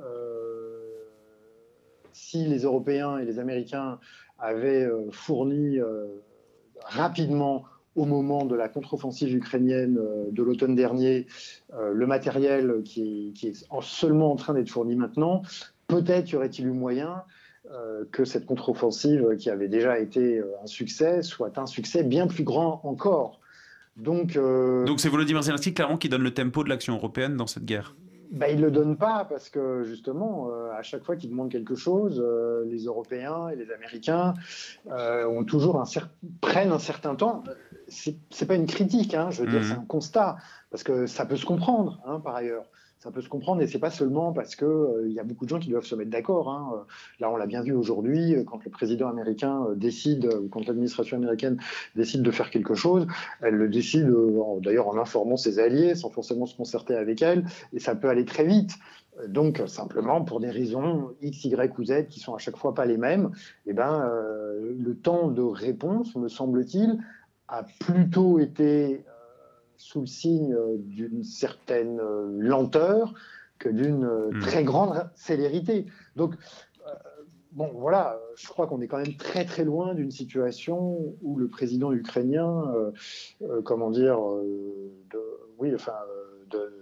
si 2.12 2.44
les 2.44 2.62
Européens 2.64 3.18
et 3.18 3.24
les 3.24 3.38
Américains 3.38 3.98
avait 4.40 4.84
euh, 4.84 5.10
fourni 5.10 5.78
euh, 5.78 6.06
rapidement 6.84 7.64
au 7.96 8.04
moment 8.04 8.44
de 8.44 8.54
la 8.54 8.68
contre-offensive 8.68 9.34
ukrainienne 9.34 9.98
de 10.30 10.42
l'automne 10.44 10.76
dernier, 10.76 11.26
le 11.92 12.06
matériel 12.06 12.82
qui 12.84 13.34
est, 13.42 13.66
seulement 13.82 14.30
en 14.30 14.36
train 14.36 14.54
d'être 14.54 14.70
fourni 14.70 14.94
maintenant, 14.94 15.42
peut-être 15.88 16.30
y 16.30 16.36
aurait-il 16.36 16.68
eu 16.68 16.70
moyen 16.70 17.24
que 18.12 18.24
cette 18.24 18.46
contre-offensive, 18.46 19.34
qui 19.36 19.50
avait 19.50 19.66
déjà 19.66 19.98
été 19.98 20.40
un 20.62 20.66
succès, 20.68 21.22
soit 21.22 21.58
un 21.58 21.66
succès 21.66 22.04
bien 22.04 22.28
plus 22.28 22.44
grand 22.44 22.80
encore. 22.84 23.40
Donc, 23.96 24.34
Donc 24.34 25.00
c'est 25.00 25.08
Volodymyr 25.08 25.42
Zelensky 25.42 25.74
clairement 25.74 25.98
qui 25.98 26.08
donne 26.08 26.22
le 26.22 26.32
tempo 26.32 26.62
de 26.62 26.68
l'action 26.68 26.94
européenne 26.94 27.36
dans 27.36 27.48
cette 27.48 27.64
guerre 27.64 27.96
bah, 28.30 28.48
il 28.48 28.60
ne 28.60 28.66
le 28.66 28.70
donne 28.70 28.96
pas 28.96 29.24
parce 29.28 29.50
que 29.50 29.82
justement, 29.82 30.50
euh, 30.50 30.70
à 30.72 30.82
chaque 30.82 31.02
fois 31.02 31.16
qu'il 31.16 31.30
demande 31.30 31.50
quelque 31.50 31.74
chose, 31.74 32.22
euh, 32.24 32.64
les 32.66 32.84
Européens 32.84 33.48
et 33.48 33.56
les 33.56 33.72
Américains 33.72 34.34
euh, 34.90 35.26
ont 35.26 35.44
toujours 35.44 35.80
un 35.80 35.84
prennent 36.40 36.72
un 36.72 36.78
certain 36.78 37.16
temps. 37.16 37.42
C'est 37.88 38.46
pas 38.46 38.54
une 38.54 38.66
critique, 38.66 39.14
hein, 39.14 39.30
je 39.30 39.42
veux 39.42 39.50
dire, 39.50 39.60
mmh. 39.60 39.64
c'est 39.64 39.72
un 39.72 39.84
constat 39.84 40.36
parce 40.70 40.84
que 40.84 41.06
ça 41.06 41.26
peut 41.26 41.36
se 41.36 41.44
comprendre 41.44 42.00
hein, 42.06 42.20
par 42.20 42.36
ailleurs 42.36 42.66
ça 43.00 43.10
peut 43.10 43.22
se 43.22 43.30
comprendre 43.30 43.62
et 43.62 43.66
c'est 43.66 43.78
pas 43.78 43.90
seulement 43.90 44.32
parce 44.32 44.54
que 44.56 44.66
euh, 44.66 45.06
il 45.06 45.12
y 45.12 45.20
a 45.20 45.24
beaucoup 45.24 45.46
de 45.46 45.50
gens 45.50 45.58
qui 45.58 45.70
doivent 45.70 45.86
se 45.86 45.94
mettre 45.94 46.10
d'accord. 46.10 46.50
Hein. 46.50 46.84
Là, 47.18 47.30
on 47.30 47.36
l'a 47.36 47.46
bien 47.46 47.62
vu 47.62 47.72
aujourd'hui, 47.72 48.34
euh, 48.34 48.44
quand 48.44 48.62
le 48.62 48.70
président 48.70 49.08
américain 49.08 49.64
euh, 49.70 49.74
décide, 49.74 50.26
ou 50.26 50.48
quand 50.48 50.66
l'administration 50.66 51.16
américaine 51.16 51.58
décide 51.96 52.22
de 52.22 52.30
faire 52.30 52.50
quelque 52.50 52.74
chose, 52.74 53.06
elle 53.40 53.54
le 53.54 53.68
décide 53.68 54.12
d'ailleurs 54.60 54.88
en 54.88 54.98
informant 54.98 55.38
ses 55.38 55.58
alliés, 55.58 55.94
sans 55.94 56.10
forcément 56.10 56.44
se 56.44 56.54
concerter 56.54 56.94
avec 56.94 57.22
elle, 57.22 57.46
et 57.72 57.78
ça 57.78 57.94
peut 57.94 58.08
aller 58.08 58.26
très 58.26 58.44
vite. 58.44 58.72
Donc, 59.28 59.62
simplement, 59.66 60.22
pour 60.22 60.40
des 60.40 60.50
raisons 60.50 61.10
X, 61.22 61.44
Y 61.44 61.78
ou 61.78 61.84
Z 61.84 62.06
qui 62.08 62.20
sont 62.20 62.34
à 62.34 62.38
chaque 62.38 62.56
fois 62.56 62.74
pas 62.74 62.84
les 62.86 62.96
mêmes, 62.96 63.30
eh 63.66 63.72
ben, 63.72 64.10
le 64.78 64.94
temps 64.94 65.28
de 65.28 65.42
réponse, 65.42 66.14
me 66.16 66.28
semble-t-il, 66.28 66.98
a 67.48 67.64
plutôt 67.80 68.38
été 68.38 69.04
sous 69.80 70.00
le 70.00 70.06
signe 70.06 70.52
euh, 70.52 70.76
d'une 70.78 71.24
certaine 71.24 72.00
euh, 72.00 72.28
lenteur 72.38 73.14
que 73.58 73.70
d'une 73.70 74.04
euh, 74.04 74.30
hmm. 74.30 74.40
très 74.40 74.62
grande 74.62 75.10
célérité. 75.14 75.86
Donc, 76.16 76.34
bon, 77.52 77.70
voilà, 77.74 78.20
je 78.36 78.46
crois 78.48 78.66
qu'on 78.66 78.80
est 78.82 78.88
quand 78.88 78.98
même 78.98 79.16
très 79.16 79.46
très 79.46 79.64
loin 79.64 79.94
d'une 79.94 80.10
situation 80.10 81.14
où 81.22 81.36
le 81.36 81.48
président 81.48 81.92
ukrainien, 81.92 82.64
comment 83.64 83.90
dire, 83.90 84.18
oui, 85.58 85.74
enfin, 85.74 85.94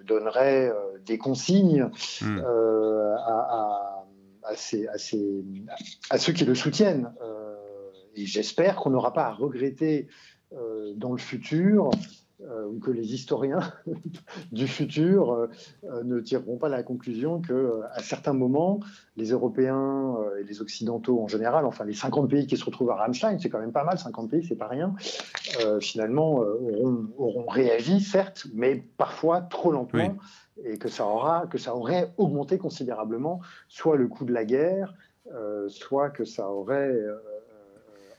donnerait 0.05 0.73
des 1.07 1.19
consignes 1.19 1.91
hmm. 2.21 2.39
à, 2.39 4.05
à, 4.45 4.57
ceux 6.19 6.33
qui 6.33 6.45
le 6.45 6.55
soutiennent. 6.55 7.13
et 8.15 8.27
j'espère 8.27 8.77
qu'on 8.77 8.91
n'aura 8.91 9.13
pas 9.13 9.27
à 9.27 9.33
regretter 9.33 10.09
dans 10.97 11.13
le 11.13 11.19
futur 11.19 11.91
ou 12.40 12.79
que 12.79 12.90
les 12.90 13.14
historiens 13.14 13.72
du 14.53 14.68
futur 14.68 15.33
euh, 15.33 15.46
euh, 15.85 16.05
ne 16.05 16.20
tireront 16.20 16.57
pas 16.57 16.68
la 16.68 16.83
conclusion 16.83 17.40
que 17.40 17.81
à 17.92 18.01
certains 18.01 18.33
moments, 18.33 18.81
les 19.16 19.31
Européens 19.31 20.16
et 20.40 20.44
les 20.44 20.61
Occidentaux 20.61 21.20
en 21.20 21.29
général, 21.29 21.64
enfin 21.64 21.85
les 21.85 21.94
50 21.94 22.31
pays 22.31 22.46
qui 22.46 22.57
se 22.57 22.64
retrouvent 22.64 22.90
à 22.90 22.94
Rammstein, 22.94 23.38
c'est 23.38 23.48
quand 23.48 23.59
même 23.59 23.72
pas 23.72 23.85
mal, 23.85 23.98
50 23.98 24.31
pays, 24.31 24.44
c'est 24.44 24.57
pas 24.57 24.68
rien, 24.68 24.94
finalement 25.81 26.35
auront, 26.35 27.09
auront, 27.18 27.46
réagi, 27.46 28.01
certes, 28.01 28.46
mais 28.55 28.85
parfois 28.96 29.40
trop 29.40 29.72
lentement. 29.72 30.16
Et 30.64 30.77
que 30.77 30.88
ça, 30.88 31.07
aura, 31.07 31.46
que 31.46 31.57
ça 31.57 31.74
aurait 31.74 32.12
augmenté 32.16 32.59
considérablement 32.59 33.40
soit 33.68 33.96
le 33.96 34.09
coût 34.09 34.24
de 34.24 34.33
la 34.33 34.44
guerre, 34.44 34.94
soit 35.68 36.11
que 36.11 36.24
ça 36.24 36.51
aurait 36.51 36.96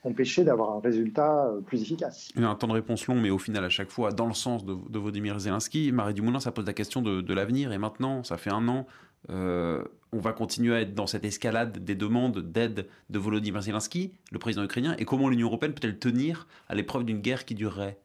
empêcher 0.09 0.43
d'avoir 0.43 0.75
un 0.75 0.79
résultat 0.79 1.47
euh, 1.47 1.61
plus 1.61 1.81
efficace. 1.81 2.31
Il 2.35 2.41
y 2.41 2.45
a 2.45 2.49
un 2.49 2.55
temps 2.55 2.67
de 2.67 2.73
réponse 2.73 3.07
long, 3.07 3.15
mais 3.15 3.29
au 3.29 3.37
final, 3.37 3.63
à 3.63 3.69
chaque 3.69 3.89
fois, 3.89 4.11
dans 4.11 4.27
le 4.27 4.33
sens 4.33 4.65
de, 4.65 4.73
Volodymyr 4.97 5.39
Zelensky, 5.39 5.91
Marie 5.91 6.13
Dumoulin, 6.13 6.39
ça 6.39 6.51
pose 6.51 6.65
la 6.65 6.73
question 6.73 7.01
de, 7.01 7.33
l'avenir. 7.33 7.71
Et 7.71 7.77
maintenant, 7.77 8.23
ça 8.23 8.37
fait 8.37 8.51
un 8.51 8.67
an, 8.67 8.85
euh, 9.29 9.83
on 10.11 10.19
va 10.19 10.33
continuer 10.33 10.75
à 10.75 10.81
être 10.81 10.95
dans 10.95 11.07
cette 11.07 11.25
escalade 11.25 11.83
des 11.83 11.95
demandes 11.95 12.39
d'aide 12.39 12.87
de 13.09 13.19
Volodymyr 13.19 13.61
Zelensky, 13.61 14.13
le 14.31 14.39
président 14.39 14.63
ukrainien, 14.63 14.95
et 14.97 15.05
comment 15.05 15.29
l'Union 15.29 15.47
européenne 15.47 15.73
peut-elle 15.73 15.99
tenir 15.99 16.47
à 16.67 16.75
l'épreuve 16.75 17.05
d'une 17.05 17.19
guerre 17.19 17.45
qui 17.45 17.55
durerait? 17.55 17.99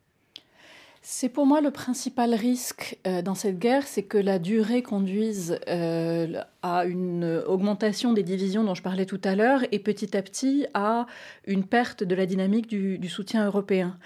C'est 1.06 1.28
pour 1.28 1.44
moi 1.44 1.60
le 1.60 1.70
principal 1.70 2.32
risque 2.32 2.96
euh, 3.06 3.20
dans 3.20 3.34
cette 3.34 3.58
guerre, 3.58 3.86
c'est 3.86 4.04
que 4.04 4.16
la 4.16 4.38
durée 4.38 4.82
conduise 4.82 5.58
euh, 5.68 6.40
à 6.62 6.86
une 6.86 7.42
augmentation 7.46 8.14
des 8.14 8.22
divisions 8.22 8.64
dont 8.64 8.74
je 8.74 8.82
parlais 8.82 9.04
tout 9.04 9.20
à 9.22 9.34
l'heure 9.34 9.60
et 9.70 9.78
petit 9.80 10.16
à 10.16 10.22
petit 10.22 10.66
à 10.72 11.04
une 11.46 11.64
perte 11.64 12.04
de 12.04 12.14
la 12.14 12.24
dynamique 12.24 12.68
du, 12.68 12.96
du 12.96 13.10
soutien 13.10 13.44
européen. 13.44 13.98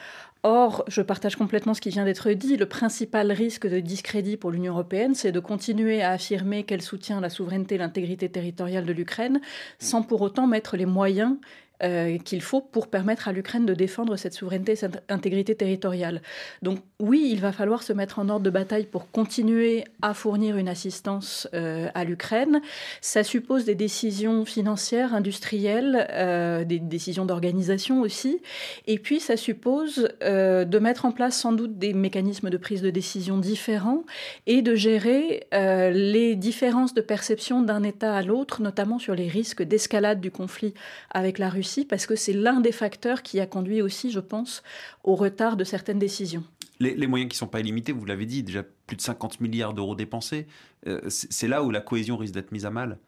Or, 0.42 0.84
je 0.88 1.00
partage 1.00 1.36
complètement 1.36 1.72
ce 1.72 1.80
qui 1.80 1.90
vient 1.90 2.04
d'être 2.04 2.32
dit. 2.32 2.56
Le 2.56 2.66
principal 2.66 3.30
risque 3.30 3.68
de 3.68 3.78
discrédit 3.78 4.36
pour 4.36 4.50
l'Union 4.50 4.72
européenne, 4.72 5.14
c'est 5.14 5.30
de 5.30 5.40
continuer 5.40 6.02
à 6.02 6.10
affirmer 6.10 6.64
qu'elle 6.64 6.82
soutient 6.82 7.20
la 7.20 7.30
souveraineté 7.30 7.76
et 7.76 7.78
l'intégrité 7.78 8.28
territoriale 8.28 8.86
de 8.86 8.92
l'Ukraine 8.92 9.40
sans 9.78 10.02
pour 10.02 10.20
autant 10.20 10.48
mettre 10.48 10.76
les 10.76 10.86
moyens 10.86 11.36
euh, 11.84 12.18
qu'il 12.18 12.42
faut 12.42 12.60
pour 12.60 12.88
permettre 12.88 13.28
à 13.28 13.32
l'Ukraine 13.32 13.64
de 13.64 13.72
défendre 13.72 14.16
cette 14.16 14.34
souveraineté 14.34 14.72
et 14.72 14.76
cette 14.76 15.00
intégrité 15.08 15.54
territoriale. 15.54 16.22
Donc 16.60 16.80
oui, 16.98 17.28
il 17.30 17.40
va 17.40 17.52
falloir 17.52 17.84
se 17.84 17.92
mettre 17.92 18.18
en 18.18 18.28
ordre 18.28 18.44
de 18.44 18.50
bataille 18.50 18.86
pour 18.86 19.12
continuer 19.12 19.84
à 20.02 20.12
fournir 20.12 20.56
une 20.56 20.68
assistance 20.68 21.46
euh, 21.54 21.88
à 21.94 22.02
l'Ukraine. 22.02 22.60
Ça 23.00 23.22
suppose 23.22 23.64
des 23.64 23.76
décisions 23.76 24.44
financières, 24.44 25.14
industrielles, 25.14 26.08
euh, 26.10 26.64
des 26.64 26.80
décisions 26.80 27.24
d'organisation 27.24 28.00
aussi. 28.00 28.42
Et 28.88 28.98
puis 28.98 29.20
ça 29.20 29.36
suppose 29.36 30.08
de 30.20 30.78
mettre 30.78 31.04
en 31.04 31.12
place 31.12 31.38
sans 31.38 31.52
doute 31.52 31.78
des 31.78 31.92
mécanismes 31.92 32.50
de 32.50 32.56
prise 32.56 32.82
de 32.82 32.90
décision 32.90 33.38
différents 33.38 34.02
et 34.46 34.62
de 34.62 34.74
gérer 34.74 35.46
les 35.52 36.34
différences 36.34 36.94
de 36.94 37.00
perception 37.00 37.62
d'un 37.62 37.82
État 37.82 38.14
à 38.14 38.22
l'autre, 38.22 38.62
notamment 38.62 38.98
sur 38.98 39.14
les 39.14 39.28
risques 39.28 39.62
d'escalade 39.62 40.20
du 40.20 40.30
conflit 40.30 40.74
avec 41.10 41.38
la 41.38 41.48
Russie 41.48 41.67
parce 41.88 42.06
que 42.06 42.16
c'est 42.16 42.32
l'un 42.32 42.60
des 42.60 42.72
facteurs 42.72 43.22
qui 43.22 43.40
a 43.40 43.46
conduit 43.46 43.82
aussi, 43.82 44.10
je 44.10 44.20
pense, 44.20 44.62
au 45.04 45.14
retard 45.14 45.56
de 45.56 45.64
certaines 45.64 45.98
décisions. 45.98 46.44
Les, 46.80 47.06
moyens 47.08 47.28
qui 47.28 47.34
ne 47.34 47.38
sont 47.38 47.48
pas 47.48 47.60
illimités, 47.60 47.92
vous 47.92 48.04
l'avez 48.04 48.26
dit, 48.26 48.42
déjà 48.42 48.62
plus 48.86 48.96
de 48.96 49.02
50 49.02 49.40
milliards 49.40 49.74
d'euros 49.74 49.96
dépensés, 49.96 50.46
euh, 50.86 51.00
c'est 51.08 51.48
là 51.48 51.64
où 51.64 51.70
la 51.70 51.80
cohésion 51.80 52.16
risque 52.16 52.34
d'être 52.34 52.52
mise 52.52 52.66
à 52.66 52.70
mal. 52.70 52.98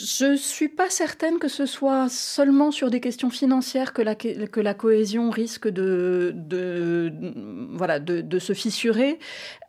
Je 0.00 0.26
ne 0.26 0.36
suis 0.36 0.68
pas 0.68 0.90
certaine 0.90 1.40
que 1.40 1.48
ce 1.48 1.66
soit 1.66 2.08
seulement 2.08 2.70
sur 2.70 2.88
des 2.88 3.00
questions 3.00 3.30
financières 3.30 3.92
que 3.92 4.00
la, 4.00 4.14
que 4.14 4.60
la 4.60 4.72
cohésion 4.72 5.30
risque 5.30 5.66
de, 5.66 6.32
de, 6.36 7.12
voilà, 7.72 7.98
de, 7.98 8.38
se 8.38 8.52
fissurer. 8.52 9.18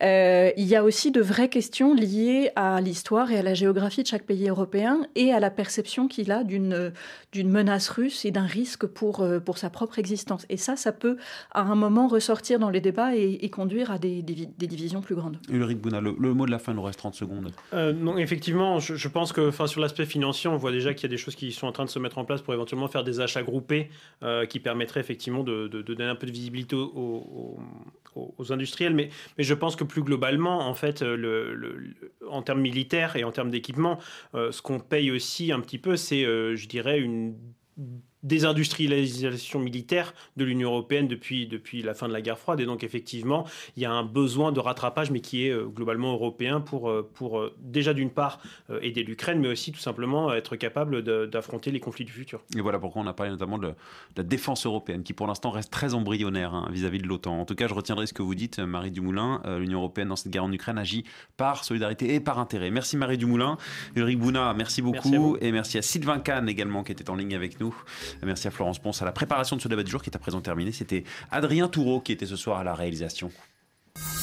Euh, 0.03 0.51
il 0.55 0.67
y 0.67 0.75
a 0.75 0.83
aussi 0.83 1.09
de 1.09 1.21
vraies 1.21 1.49
questions 1.49 1.95
liées 1.95 2.51
à 2.55 2.79
l'histoire 2.79 3.31
et 3.31 3.39
à 3.39 3.41
la 3.41 3.55
géographie 3.55 4.03
de 4.03 4.07
chaque 4.07 4.25
pays 4.25 4.49
européen 4.49 5.01
et 5.15 5.33
à 5.33 5.39
la 5.39 5.49
perception 5.49 6.07
qu'il 6.07 6.31
a 6.31 6.43
d'une 6.43 6.93
menace 7.35 7.89
russe 7.89 8.25
et 8.25 8.31
d'un 8.31 8.45
risque 8.45 8.85
pour, 8.85 9.21
euh, 9.21 9.39
pour 9.39 9.57
sa 9.57 9.69
propre 9.69 9.99
existence. 9.99 10.45
Et 10.49 10.57
ça, 10.57 10.75
ça 10.75 10.91
peut 10.91 11.17
à 11.51 11.61
un 11.61 11.75
moment 11.75 12.07
ressortir 12.07 12.59
dans 12.59 12.69
les 12.69 12.81
débats 12.81 13.15
et, 13.15 13.49
conduire 13.49 13.91
à 13.91 13.97
des, 13.97 14.21
des, 14.21 14.67
divisions 14.67 15.01
plus 15.01 15.15
grandes. 15.15 15.37
Ulrich 15.49 15.79
Bouna, 15.79 16.01
le, 16.01 16.11
mot 16.11 16.45
de 16.45 16.51
la 16.51 16.59
fin 16.59 16.73
nous 16.73 16.83
reste 16.83 16.99
30 16.99 17.15
secondes. 17.15 17.51
Euh, 17.73 17.93
non, 17.93 18.17
effectivement, 18.17 18.79
je, 18.79 18.95
je 18.95 19.07
pense 19.07 19.33
que 19.33 19.51
sur 19.67 19.81
l'aspect 19.81 20.05
financier, 20.05 20.49
on 20.49 20.57
voit 20.57 20.71
déjà 20.71 20.93
qu'il 20.93 21.03
y 21.03 21.05
a 21.05 21.09
des 21.09 21.17
choses 21.17 21.35
qui 21.35 21.51
sont 21.51 21.67
en 21.67 21.71
train 21.71 21.85
de 21.85 21.89
se 21.89 21.99
mettre 21.99 22.17
en 22.17 22.25
place 22.25 22.41
pour 22.41 22.53
éventuellement 22.53 22.87
faire 22.87 23.03
des 23.03 23.19
achats 23.19 23.43
groupés 23.43 23.89
euh, 24.23 24.45
qui 24.45 24.59
permettraient 24.59 24.99
effectivement 24.99 25.43
de, 25.43 25.67
donner 25.67 26.03
un 26.03 26.15
peu 26.15 26.27
de 26.27 26.31
visibilité 26.31 26.75
aux, 26.75 27.57
industriels. 28.49 28.93
Mais, 28.93 29.09
mais, 29.37 29.43
je 29.43 29.53
pense 29.53 29.75
que 29.75 29.83
plus 29.83 30.03
globalement, 30.03 30.67
en 30.67 30.73
fait, 30.73 31.01
le, 31.01 31.93
en 32.29 32.41
termes 32.41 32.61
militaires 32.61 33.15
et 33.15 33.23
en 33.23 33.31
termes 33.31 33.49
d'équipement, 33.49 33.99
euh, 34.35 34.51
ce 34.51 34.61
qu'on 34.61 34.79
paye 34.79 35.11
aussi 35.11 35.51
un 35.51 35.59
petit 35.59 35.77
peu, 35.77 35.95
c'est, 35.95 36.25
euh, 36.25 36.55
je 36.55 36.67
dirais, 36.67 36.99
une 36.99 37.18
嗯 37.75 38.03
désindustrialisation 38.23 39.59
militaire 39.59 40.13
de 40.37 40.43
l'Union 40.43 40.69
européenne 40.71 41.07
depuis, 41.07 41.47
depuis 41.47 41.81
la 41.81 41.93
fin 41.93 42.07
de 42.07 42.13
la 42.13 42.21
guerre 42.21 42.37
froide. 42.37 42.59
Et 42.59 42.65
donc, 42.65 42.83
effectivement, 42.83 43.45
il 43.77 43.83
y 43.83 43.85
a 43.85 43.91
un 43.91 44.03
besoin 44.03 44.51
de 44.51 44.59
rattrapage, 44.59 45.11
mais 45.11 45.21
qui 45.21 45.45
est 45.45 45.51
euh, 45.51 45.65
globalement 45.65 46.13
européen 46.13 46.59
pour, 46.59 46.89
euh, 46.89 47.09
pour 47.13 47.39
euh, 47.39 47.55
déjà, 47.59 47.93
d'une 47.93 48.09
part, 48.09 48.39
aider 48.81 49.03
l'Ukraine, 49.03 49.39
mais 49.39 49.47
aussi 49.47 49.71
tout 49.71 49.79
simplement 49.79 50.33
être 50.33 50.55
capable 50.55 51.01
d'affronter 51.29 51.71
les 51.71 51.79
conflits 51.79 52.05
du 52.05 52.11
futur. 52.11 52.41
Et 52.55 52.61
voilà 52.61 52.79
pourquoi 52.79 53.01
on 53.01 53.07
a 53.07 53.13
parlé 53.13 53.31
notamment 53.31 53.57
de, 53.57 53.73
la 54.15 54.23
défense 54.23 54.65
européenne, 54.65 55.03
qui 55.03 55.13
pour 55.13 55.27
l'instant 55.27 55.51
reste 55.51 55.71
très 55.71 55.93
embryonnaire 55.93 56.53
hein, 56.53 56.69
vis-à-vis 56.71 56.99
de 56.99 57.07
l'OTAN. 57.07 57.39
En 57.39 57.45
tout 57.45 57.55
cas, 57.55 57.67
je 57.67 57.73
retiendrai 57.73 58.07
ce 58.07 58.13
que 58.13 58.21
vous 58.21 58.35
dites, 58.35 58.59
Marie 58.59 58.91
Dumoulin. 58.91 59.41
L'Union 59.59 59.79
européenne, 59.79 60.09
dans 60.09 60.15
cette 60.15 60.31
guerre 60.31 60.43
en 60.43 60.51
Ukraine, 60.51 60.77
agit 60.77 61.03
par 61.37 61.63
solidarité 61.63 62.13
et 62.13 62.19
par 62.19 62.39
intérêt. 62.39 62.69
Merci 62.69 62.97
Marie 62.97 63.17
Dumoulin. 63.17 63.57
Ulrich 63.95 64.19
Bouna, 64.19 64.53
merci 64.53 64.81
beaucoup. 64.81 65.37
et 65.41 65.51
merci 65.51 65.77
à 65.77 65.81
Sylvain 65.81 66.19
Kahn 66.19 66.47
également, 66.49 66.83
qui 66.83 66.91
était 66.91 67.09
en 67.09 67.15
ligne 67.15 67.35
avec 67.35 67.59
nous. 67.59 67.75
Merci 68.23 68.47
à 68.47 68.51
Florence 68.51 68.79
Ponce 68.79 69.01
à 69.01 69.05
la 69.05 69.11
préparation 69.11 69.55
de 69.55 69.61
ce 69.61 69.67
débat 69.67 69.83
du 69.83 69.91
jour 69.91 70.01
qui 70.01 70.09
est 70.09 70.15
à 70.15 70.19
présent 70.19 70.41
terminé. 70.41 70.71
C'était 70.71 71.03
Adrien 71.31 71.67
Toureau 71.67 71.99
qui 71.99 72.11
était 72.11 72.25
ce 72.25 72.35
soir 72.35 72.59
à 72.59 72.63
la 72.63 72.73
réalisation. 72.73 73.31